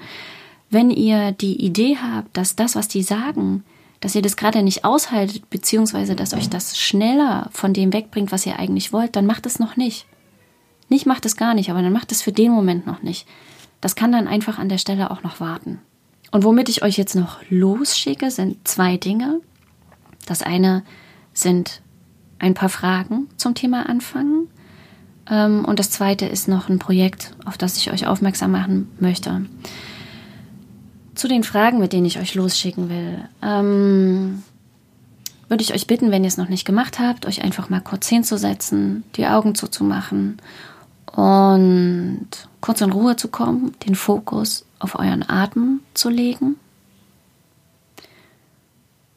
Wenn 0.71 0.91
ihr 0.91 1.33
die 1.33 1.65
Idee 1.65 1.97
habt, 1.97 2.37
dass 2.37 2.57
das, 2.57 2.77
was 2.77 2.89
die 2.89 3.03
sagen, 3.03 3.65
dass 4.01 4.15
ihr 4.15 4.23
das 4.23 4.37
gerade 4.37 4.63
nicht 4.63 4.85
aushaltet, 4.85 5.51
beziehungsweise 5.51 6.17
dass 6.17 6.33
euch 6.33 6.49
das 6.49 6.79
schneller 6.79 7.49
von 7.53 7.73
dem 7.73 7.93
wegbringt, 7.93 8.33
was 8.33 8.47
ihr 8.47 8.59
eigentlich 8.59 8.93
wollt, 8.93 9.15
dann 9.15 9.27
macht 9.27 9.47
es 9.47 9.59
noch 9.59 9.77
nicht. 9.77 10.07
Nicht 10.89 11.07
macht 11.07 11.27
es 11.27 11.37
gar 11.37 11.55
nicht, 11.55 11.71
aber 11.71 11.83
dann 11.83 11.93
macht 11.93 12.11
es 12.13 12.23
für 12.23 12.33
den 12.33 12.51
Moment 12.51 12.87
noch 12.87 13.03
nicht. 13.03 13.27
Das 13.81 13.95
kann 13.97 14.13
dann 14.13 14.27
einfach 14.27 14.59
an 14.59 14.69
der 14.69 14.79
Stelle 14.79 15.11
auch 15.11 15.23
noch 15.23 15.41
warten. 15.41 15.81
Und 16.31 16.45
womit 16.45 16.69
ich 16.69 16.83
euch 16.83 16.97
jetzt 16.97 17.17
noch 17.17 17.39
losschicke, 17.49 18.31
sind 18.31 18.67
zwei 18.67 18.97
Dinge. 18.97 19.41
Das 20.27 20.43
eine 20.43 20.83
sind 21.35 21.83
ein 22.39 22.55
paar 22.55 22.69
Fragen 22.69 23.29
zum 23.37 23.55
Thema 23.55 23.89
Anfangen. 23.89 24.49
Ähm, 25.29 25.65
und 25.65 25.79
das 25.79 25.91
zweite 25.91 26.27
ist 26.27 26.49
noch 26.49 26.69
ein 26.69 26.79
Projekt, 26.79 27.35
auf 27.45 27.59
das 27.59 27.77
ich 27.77 27.91
euch 27.93 28.07
aufmerksam 28.07 28.53
machen 28.53 28.91
möchte. 28.99 29.47
Zu 31.15 31.29
den 31.29 31.45
Fragen, 31.45 31.81
mit 31.81 31.93
denen 31.93 32.07
ich 32.07 32.19
euch 32.19 32.35
losschicken 32.35 32.89
will, 32.89 33.19
ähm, 33.43 34.43
würde 35.49 35.63
ich 35.63 35.75
euch 35.75 35.87
bitten, 35.87 36.13
wenn 36.13 36.23
ihr 36.23 36.29
es 36.29 36.37
noch 36.37 36.49
nicht 36.49 36.65
gemacht 36.65 37.01
habt, 37.01 37.27
euch 37.27 37.43
einfach 37.43 37.69
mal 37.69 37.81
kurz 37.81 38.09
hinzusetzen, 38.09 39.03
die 39.17 39.27
Augen 39.27 39.57
zuzumachen 39.57 40.39
und 41.13 42.29
kurz 42.61 42.81
in 42.81 42.93
Ruhe 42.93 43.17
zu 43.17 43.29
kommen, 43.29 43.75
den 43.85 43.97
Fokus 43.97 44.65
auf 44.81 44.99
euren 44.99 45.29
Atem 45.29 45.81
zu 45.95 46.09
legen 46.09 46.57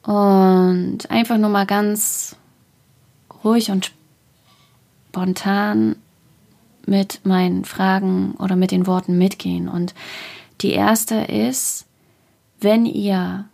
und 0.04 1.10
einfach 1.10 1.38
nur 1.38 1.50
mal 1.50 1.66
ganz 1.66 2.36
ruhig 3.44 3.72
und 3.72 3.92
spontan 5.10 5.96
mit 6.86 7.22
meinen 7.24 7.64
Fragen 7.64 8.34
oder 8.40 8.56
mit 8.56 8.72
den 8.72 8.88
Worten 8.88 9.18
mitgehen. 9.18 9.70
Und 9.70 9.94
die 10.62 10.72
erste 10.72 11.16
ist, 11.16 11.86
wenn 12.60 12.86
ihr 12.86 13.46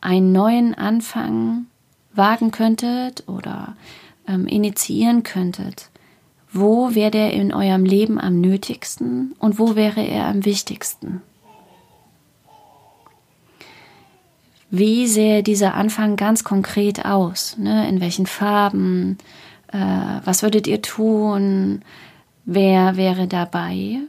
einen 0.00 0.32
neuen 0.32 0.74
Anfang 0.74 1.66
wagen 2.12 2.50
könntet 2.50 3.24
oder 3.28 3.76
ähm, 4.26 4.46
initiieren 4.46 5.22
könntet, 5.22 5.90
wo 6.50 6.94
wäre 6.94 7.10
der 7.10 7.32
in 7.32 7.52
eurem 7.52 7.84
Leben 7.84 8.18
am 8.18 8.40
nötigsten 8.40 9.34
und 9.38 9.58
wo 9.58 9.76
wäre 9.76 10.00
er 10.00 10.26
am 10.26 10.44
wichtigsten? 10.44 11.22
Wie 14.78 15.06
sähe 15.06 15.42
dieser 15.42 15.72
Anfang 15.72 16.16
ganz 16.16 16.44
konkret 16.44 17.06
aus? 17.06 17.56
Ne? 17.56 17.88
In 17.88 18.02
welchen 18.02 18.26
Farben? 18.26 19.16
Äh, 19.72 19.78
was 20.22 20.42
würdet 20.42 20.66
ihr 20.66 20.82
tun? 20.82 21.80
Wer 22.44 22.98
wäre 22.98 23.26
dabei? 23.26 24.00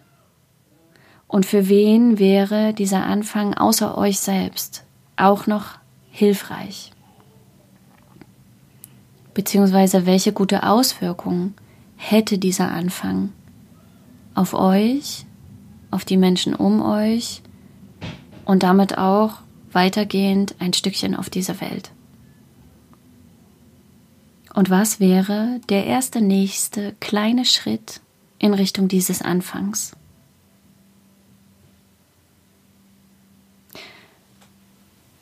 Und 1.26 1.46
für 1.46 1.70
wen 1.70 2.20
wäre 2.20 2.74
dieser 2.74 3.06
Anfang 3.06 3.54
außer 3.54 3.98
euch 3.98 4.20
selbst 4.20 4.84
auch 5.16 5.48
noch 5.48 5.76
hilfreich? 6.12 6.92
Beziehungsweise 9.34 10.06
welche 10.06 10.34
gute 10.34 10.64
Auswirkungen 10.64 11.54
hätte 11.96 12.38
dieser 12.38 12.72
Anfang 12.72 13.32
auf 14.36 14.54
euch, 14.54 15.26
auf 15.92 16.04
die 16.04 16.18
Menschen 16.18 16.54
um 16.54 16.82
euch 16.82 17.42
und 18.44 18.64
damit 18.64 18.98
auch 18.98 19.47
weitergehend 19.72 20.56
ein 20.60 20.74
Stückchen 20.74 21.16
auf 21.16 21.30
dieser 21.30 21.60
Welt. 21.62 21.92
Und 24.54 24.70
was 24.70 25.00
wäre 25.00 25.60
der 25.70 25.86
erste 25.86 26.22
nächste 26.22 26.96
kleine 27.00 27.46
Schritt 27.46 28.02
in 28.40 28.54
Richtung 28.54 28.88
dieses 28.88 29.22
Anfangs? 29.22 29.92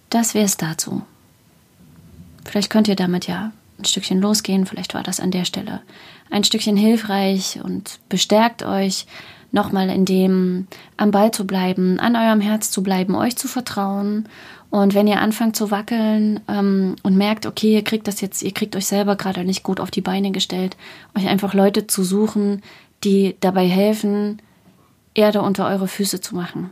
Das 0.09 0.33
wäre 0.33 0.45
es 0.45 0.55
dazu. 0.55 1.01
Vielleicht 2.45 2.69
könnt 2.69 2.87
ihr 2.87 2.95
damit 2.95 3.27
ja 3.27 3.51
ein 3.77 3.83
Stückchen 3.85 4.21
losgehen. 4.21 4.65
Vielleicht 4.65 4.93
war 4.93 5.03
das 5.03 5.19
an 5.19 5.31
der 5.31 5.43
Stelle 5.43 5.81
ein 6.29 6.43
Stückchen 6.43 6.77
hilfreich 6.77 7.59
und 7.63 7.99
bestärkt 8.09 8.63
euch, 8.63 9.05
nochmal 9.55 9.89
in 9.89 10.05
dem 10.05 10.67
am 10.97 11.09
Ball 11.09 11.31
zu 11.31 11.47
bleiben, 11.47 11.99
an 11.99 12.15
eurem 12.15 12.41
Herz 12.41 12.69
zu 12.69 12.83
bleiben, 12.83 13.15
euch 13.15 13.35
zu 13.37 13.47
vertrauen. 13.47 14.27
Und 14.69 14.93
wenn 14.93 15.07
ihr 15.07 15.21
anfangt 15.21 15.55
zu 15.55 15.71
wackeln 15.71 16.41
ähm, 16.47 16.97
und 17.01 17.15
merkt, 17.15 17.45
okay, 17.45 17.73
ihr 17.73 17.83
kriegt 17.83 18.07
das 18.07 18.21
jetzt, 18.21 18.43
ihr 18.43 18.51
kriegt 18.51 18.75
euch 18.75 18.85
selber 18.85 19.15
gerade 19.15 19.45
nicht 19.45 19.63
gut 19.63 19.79
auf 19.79 19.89
die 19.89 20.01
Beine 20.01 20.31
gestellt, 20.31 20.75
euch 21.17 21.27
einfach 21.27 21.53
Leute 21.53 21.87
zu 21.87 22.03
suchen, 22.03 22.61
die 23.03 23.35
dabei 23.39 23.67
helfen, 23.67 24.41
Erde 25.13 25.41
unter 25.41 25.67
eure 25.67 25.87
Füße 25.87 26.19
zu 26.19 26.35
machen. 26.35 26.71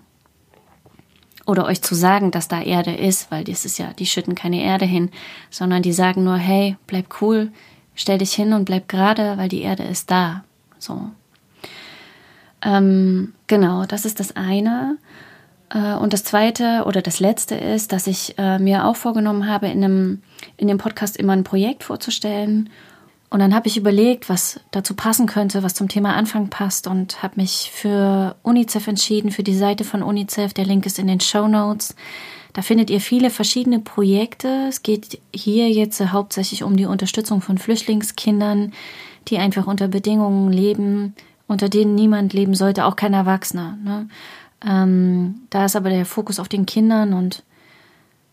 Oder 1.46 1.66
euch 1.66 1.82
zu 1.82 1.96
sagen, 1.96 2.32
dass 2.32 2.50
da 2.50 2.62
Erde 2.62 2.94
ist, 2.94 3.32
weil 3.32 3.46
das 3.46 3.64
ist 3.64 3.78
ja, 3.78 3.94
die 3.94 4.06
schütten 4.06 4.36
keine 4.36 4.62
Erde 4.62 4.86
hin, 4.86 5.10
sondern 5.50 5.82
die 5.82 5.94
sagen 5.94 6.24
nur, 6.24 6.38
hey, 6.38 6.76
bleib 6.88 7.22
cool, 7.22 7.52
stell 7.96 8.18
dich 8.18 8.34
hin 8.34 8.52
und 8.52 8.66
bleib 8.66 8.90
gerade, 8.90 9.38
weil 9.38 9.50
die 9.50 9.62
Erde 9.62 9.84
ist 9.84 10.12
da. 10.12 10.44
So. 10.80 11.12
Ähm, 12.64 13.34
genau, 13.48 13.86
das 13.86 14.06
ist 14.06 14.20
das 14.20 14.36
eine. 14.36 14.98
Äh, 15.70 15.96
und 15.96 16.14
das 16.14 16.24
zweite 16.24 16.84
oder 16.86 17.02
das 17.02 17.20
letzte 17.20 17.56
ist, 17.56 17.92
dass 17.92 18.08
ich 18.08 18.38
äh, 18.38 18.60
mir 18.60 18.86
auch 18.86 18.96
vorgenommen 18.96 19.48
habe, 19.48 19.68
in, 19.68 19.84
einem, 19.84 20.22
in 20.58 20.68
dem 20.68 20.78
Podcast 20.78 21.18
immer 21.18 21.34
ein 21.34 21.44
Projekt 21.44 21.84
vorzustellen. 21.84 22.70
Und 23.30 23.40
dann 23.40 23.56
habe 23.56 23.68
ich 23.68 23.78
überlegt, 23.78 24.30
was 24.30 24.60
dazu 24.70 24.94
passen 24.94 25.26
könnte, 25.26 25.64
was 25.64 25.74
zum 25.74 25.90
Thema 25.90 26.14
Anfang 26.14 26.50
passt 26.50 26.86
und 26.86 27.24
habe 27.24 27.42
mich 27.42 27.72
für 27.74 28.36
UNICEF 28.44 28.88
entschieden, 28.88 29.32
für 29.32 29.42
die 29.42 29.56
Seite 29.56 29.84
von 29.84 30.04
UNICEF. 30.04 30.54
Der 30.54 30.66
Link 30.66 30.86
ist 30.86 31.00
in 31.00 31.08
den 31.08 31.20
Show 31.20 31.48
Notes. 31.48 31.96
Da 32.54 32.62
findet 32.62 32.92
ihr 32.92 33.02
viele 33.02 33.32
verschiedene 33.32 33.80
Projekte. 33.80 34.68
Es 34.70 34.84
geht 34.84 35.20
hier 35.34 35.72
jetzt 35.72 36.00
hauptsächlich 36.00 36.62
um 36.62 36.78
die 36.78 36.86
Unterstützung 36.86 37.42
von 37.42 37.58
Flüchtlingskindern, 37.58 38.72
die 39.28 39.40
einfach 39.40 39.66
unter 39.66 39.88
Bedingungen 39.88 40.52
leben, 40.52 41.16
unter 41.48 41.70
denen 41.70 41.96
niemand 41.96 42.34
leben 42.34 42.56
sollte, 42.56 42.86
auch 42.86 42.96
kein 42.96 43.14
Erwachsener. 43.14 43.78
Ne? 43.84 44.08
Ähm, 44.66 45.42
da 45.50 45.66
ist 45.66 45.76
aber 45.76 45.90
der 45.90 46.06
Fokus 46.06 46.40
auf 46.40 46.48
den 46.48 46.66
Kindern 46.66 47.14
und 47.14 47.44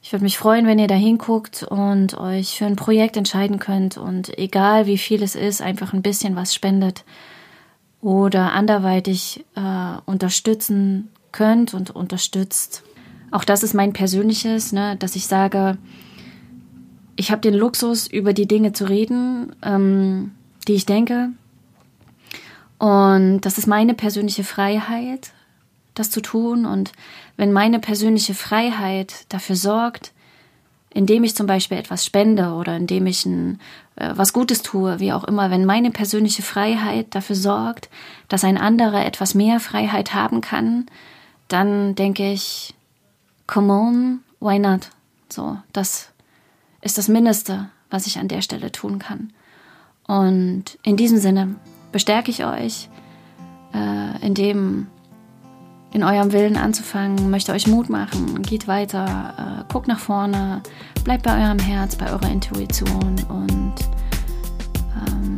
ich 0.03 0.12
würde 0.12 0.25
mich 0.25 0.38
freuen, 0.38 0.66
wenn 0.66 0.79
ihr 0.79 0.87
da 0.87 0.94
hinguckt 0.94 1.62
und 1.62 2.16
euch 2.16 2.57
für 2.57 2.64
ein 2.64 2.77
Projekt 2.77 3.16
entscheiden 3.16 3.59
könnt 3.59 3.99
und 3.99 4.37
egal 4.38 4.87
wie 4.87 4.96
viel 4.96 5.23
es 5.23 5.35
ist, 5.35 5.61
einfach 5.61 5.92
ein 5.92 6.03
bisschen 6.03 6.37
was 6.37 6.55
spendet 6.55 7.05
oder 8.01 8.53
anderweitig 8.53 9.44
äh, 9.57 10.01
unterstützen 10.07 11.11
könnt 11.33 11.75
und 11.75 11.90
unterstützt. 11.90 12.83
Auch 13.31 13.44
das 13.44 13.62
ist 13.62 13.75
mein 13.75 13.92
persönliches, 13.92 14.73
ne, 14.73 14.96
dass 14.96 15.16
ich 15.16 15.27
sage, 15.27 15.77
ich 17.16 17.31
habe 17.31 17.42
den 17.42 17.55
Luxus, 17.55 18.07
über 18.07 18.33
die 18.33 18.49
Dinge 18.49 18.73
zu 18.73 18.88
reden, 18.88 19.55
ähm, 19.62 20.33
die 20.66 20.75
ich 20.75 20.87
denke. 20.87 21.31
Und 22.81 23.43
das 23.43 23.59
ist 23.59 23.66
meine 23.66 23.93
persönliche 23.93 24.43
Freiheit, 24.43 25.33
das 25.95 26.11
zu 26.11 26.23
tun. 26.23 26.64
Und 26.64 26.93
wenn 27.37 27.53
meine 27.53 27.79
persönliche 27.79 28.33
Freiheit 28.33 29.27
dafür 29.29 29.55
sorgt, 29.55 30.12
indem 30.88 31.23
ich 31.23 31.37
zum 31.37 31.47
Beispiel 31.47 31.77
etwas 31.77 32.07
spende 32.07 32.55
oder 32.55 32.75
indem 32.79 33.07
ich 33.07 33.27
ein, 33.27 33.61
äh, 33.97 34.12
was 34.14 34.33
Gutes 34.33 34.62
tue, 34.62 34.99
wie 34.99 35.12
auch 35.12 35.25
immer, 35.25 35.51
wenn 35.51 35.66
meine 35.66 35.90
persönliche 35.90 36.43
Freiheit 36.43 37.14
dafür 37.14 37.37
sorgt, 37.37 37.90
dass 38.29 38.45
ein 38.45 38.57
anderer 38.57 39.05
etwas 39.05 39.35
mehr 39.35 39.61
Freiheit 39.61 40.14
haben 40.14 40.40
kann, 40.40 40.87
dann 41.49 41.95
denke 41.95 42.33
ich, 42.33 42.75
come 43.47 43.71
on, 43.71 44.21
why 44.40 44.59
not? 44.59 44.88
So, 45.29 45.59
das 45.75 46.09
ist 46.81 46.97
das 46.97 47.09
Mindeste, 47.09 47.69
was 47.90 48.07
ich 48.07 48.19
an 48.19 48.29
der 48.29 48.40
Stelle 48.40 48.73
tun 48.73 48.99
kann. 48.99 49.35
Und 50.07 50.79
in 50.83 50.97
diesem 50.97 51.19
Sinne 51.19 51.57
bestärke 51.92 52.31
ich 52.31 52.44
euch, 52.44 52.88
äh, 53.74 54.26
in 54.26 54.35
dem 54.35 54.87
in 55.92 56.05
eurem 56.05 56.33
Willen 56.33 56.57
anzufangen, 56.57 57.31
möchte 57.31 57.53
euch 57.53 57.66
Mut 57.66 57.88
machen, 57.88 58.42
geht 58.42 58.68
weiter, 58.68 59.64
äh, 59.68 59.72
guckt 59.72 59.88
nach 59.88 59.98
vorne, 59.98 60.62
bleibt 61.03 61.24
bei 61.24 61.44
eurem 61.44 61.59
Herz, 61.59 61.96
bei 61.96 62.11
eurer 62.11 62.31
Intuition 62.31 63.16
und 63.29 63.74
ähm, 65.09 65.37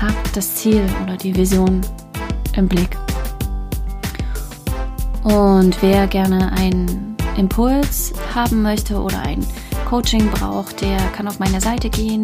habt 0.00 0.36
das 0.36 0.54
Ziel 0.54 0.82
oder 1.02 1.16
die 1.16 1.34
Vision 1.34 1.80
im 2.56 2.68
Blick. 2.68 2.96
Und 5.24 5.82
wer 5.82 6.06
gerne 6.06 6.52
einen 6.52 7.16
Impuls 7.36 8.12
haben 8.34 8.62
möchte 8.62 9.00
oder 9.00 9.20
ein 9.22 9.44
Coaching 9.88 10.30
braucht, 10.30 10.80
der 10.80 10.98
kann 11.16 11.26
auf 11.26 11.40
meine 11.40 11.60
Seite 11.60 11.90
gehen, 11.90 12.22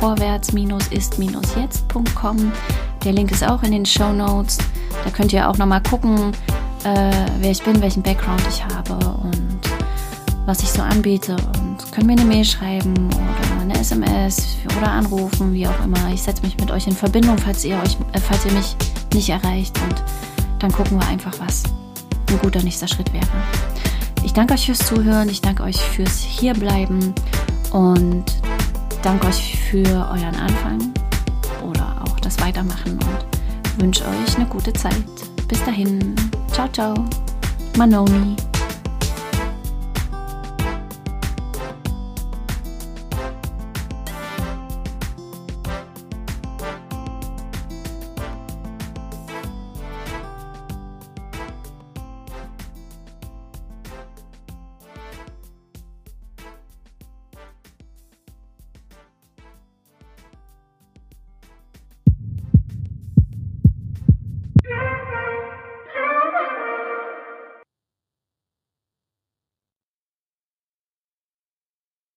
www.vorwärts-ist-jetzt.com. 0.00 2.52
Der 3.04 3.12
Link 3.12 3.30
ist 3.30 3.46
auch 3.46 3.62
in 3.62 3.72
den 3.72 3.84
Show 3.86 4.12
Notes. 4.12 4.58
Da 5.04 5.10
könnt 5.10 5.32
ihr 5.32 5.48
auch 5.48 5.56
nochmal 5.58 5.82
gucken, 5.82 6.32
äh, 6.84 7.12
wer 7.38 7.50
ich 7.50 7.62
bin, 7.62 7.80
welchen 7.80 8.02
Background 8.02 8.42
ich 8.48 8.64
habe 8.64 8.94
und 8.94 9.58
was 10.44 10.62
ich 10.62 10.70
so 10.70 10.82
anbiete. 10.82 11.36
Und 11.58 11.92
könnt 11.92 12.06
mir 12.06 12.14
eine 12.14 12.24
Mail 12.24 12.44
schreiben 12.44 13.08
oder 13.08 13.60
eine 13.60 13.78
SMS 13.78 14.56
oder 14.76 14.90
anrufen, 14.90 15.52
wie 15.52 15.66
auch 15.66 15.84
immer. 15.84 16.12
Ich 16.12 16.22
setze 16.22 16.42
mich 16.42 16.56
mit 16.58 16.70
euch 16.70 16.86
in 16.86 16.94
Verbindung, 16.94 17.38
falls 17.38 17.64
ihr, 17.64 17.76
euch, 17.82 17.96
äh, 18.12 18.20
falls 18.20 18.44
ihr 18.44 18.52
mich 18.52 18.76
nicht 19.14 19.28
erreicht. 19.28 19.76
Und 19.82 20.02
dann 20.58 20.72
gucken 20.72 21.00
wir 21.00 21.08
einfach, 21.08 21.32
was 21.38 21.62
ein 22.28 22.38
guter 22.38 22.62
nächster 22.62 22.88
Schritt 22.88 23.12
wäre. 23.12 23.26
Ich 24.24 24.32
danke 24.32 24.54
euch 24.54 24.66
fürs 24.66 24.80
Zuhören, 24.80 25.28
ich 25.28 25.40
danke 25.40 25.62
euch 25.62 25.76
fürs 25.76 26.18
Hierbleiben 26.18 27.14
und 27.70 28.24
danke 29.06 29.28
euch 29.28 29.56
für 29.70 29.86
euren 29.86 30.34
Anfang 30.34 30.92
oder 31.62 32.02
auch 32.02 32.18
das 32.18 32.40
Weitermachen 32.40 32.94
und 32.94 33.80
wünsche 33.80 34.02
euch 34.04 34.36
eine 34.36 34.46
gute 34.46 34.72
Zeit. 34.72 34.96
Bis 35.46 35.62
dahin. 35.64 36.16
Ciao, 36.50 36.66
ciao. 36.72 36.94
Manoni. 37.78 38.34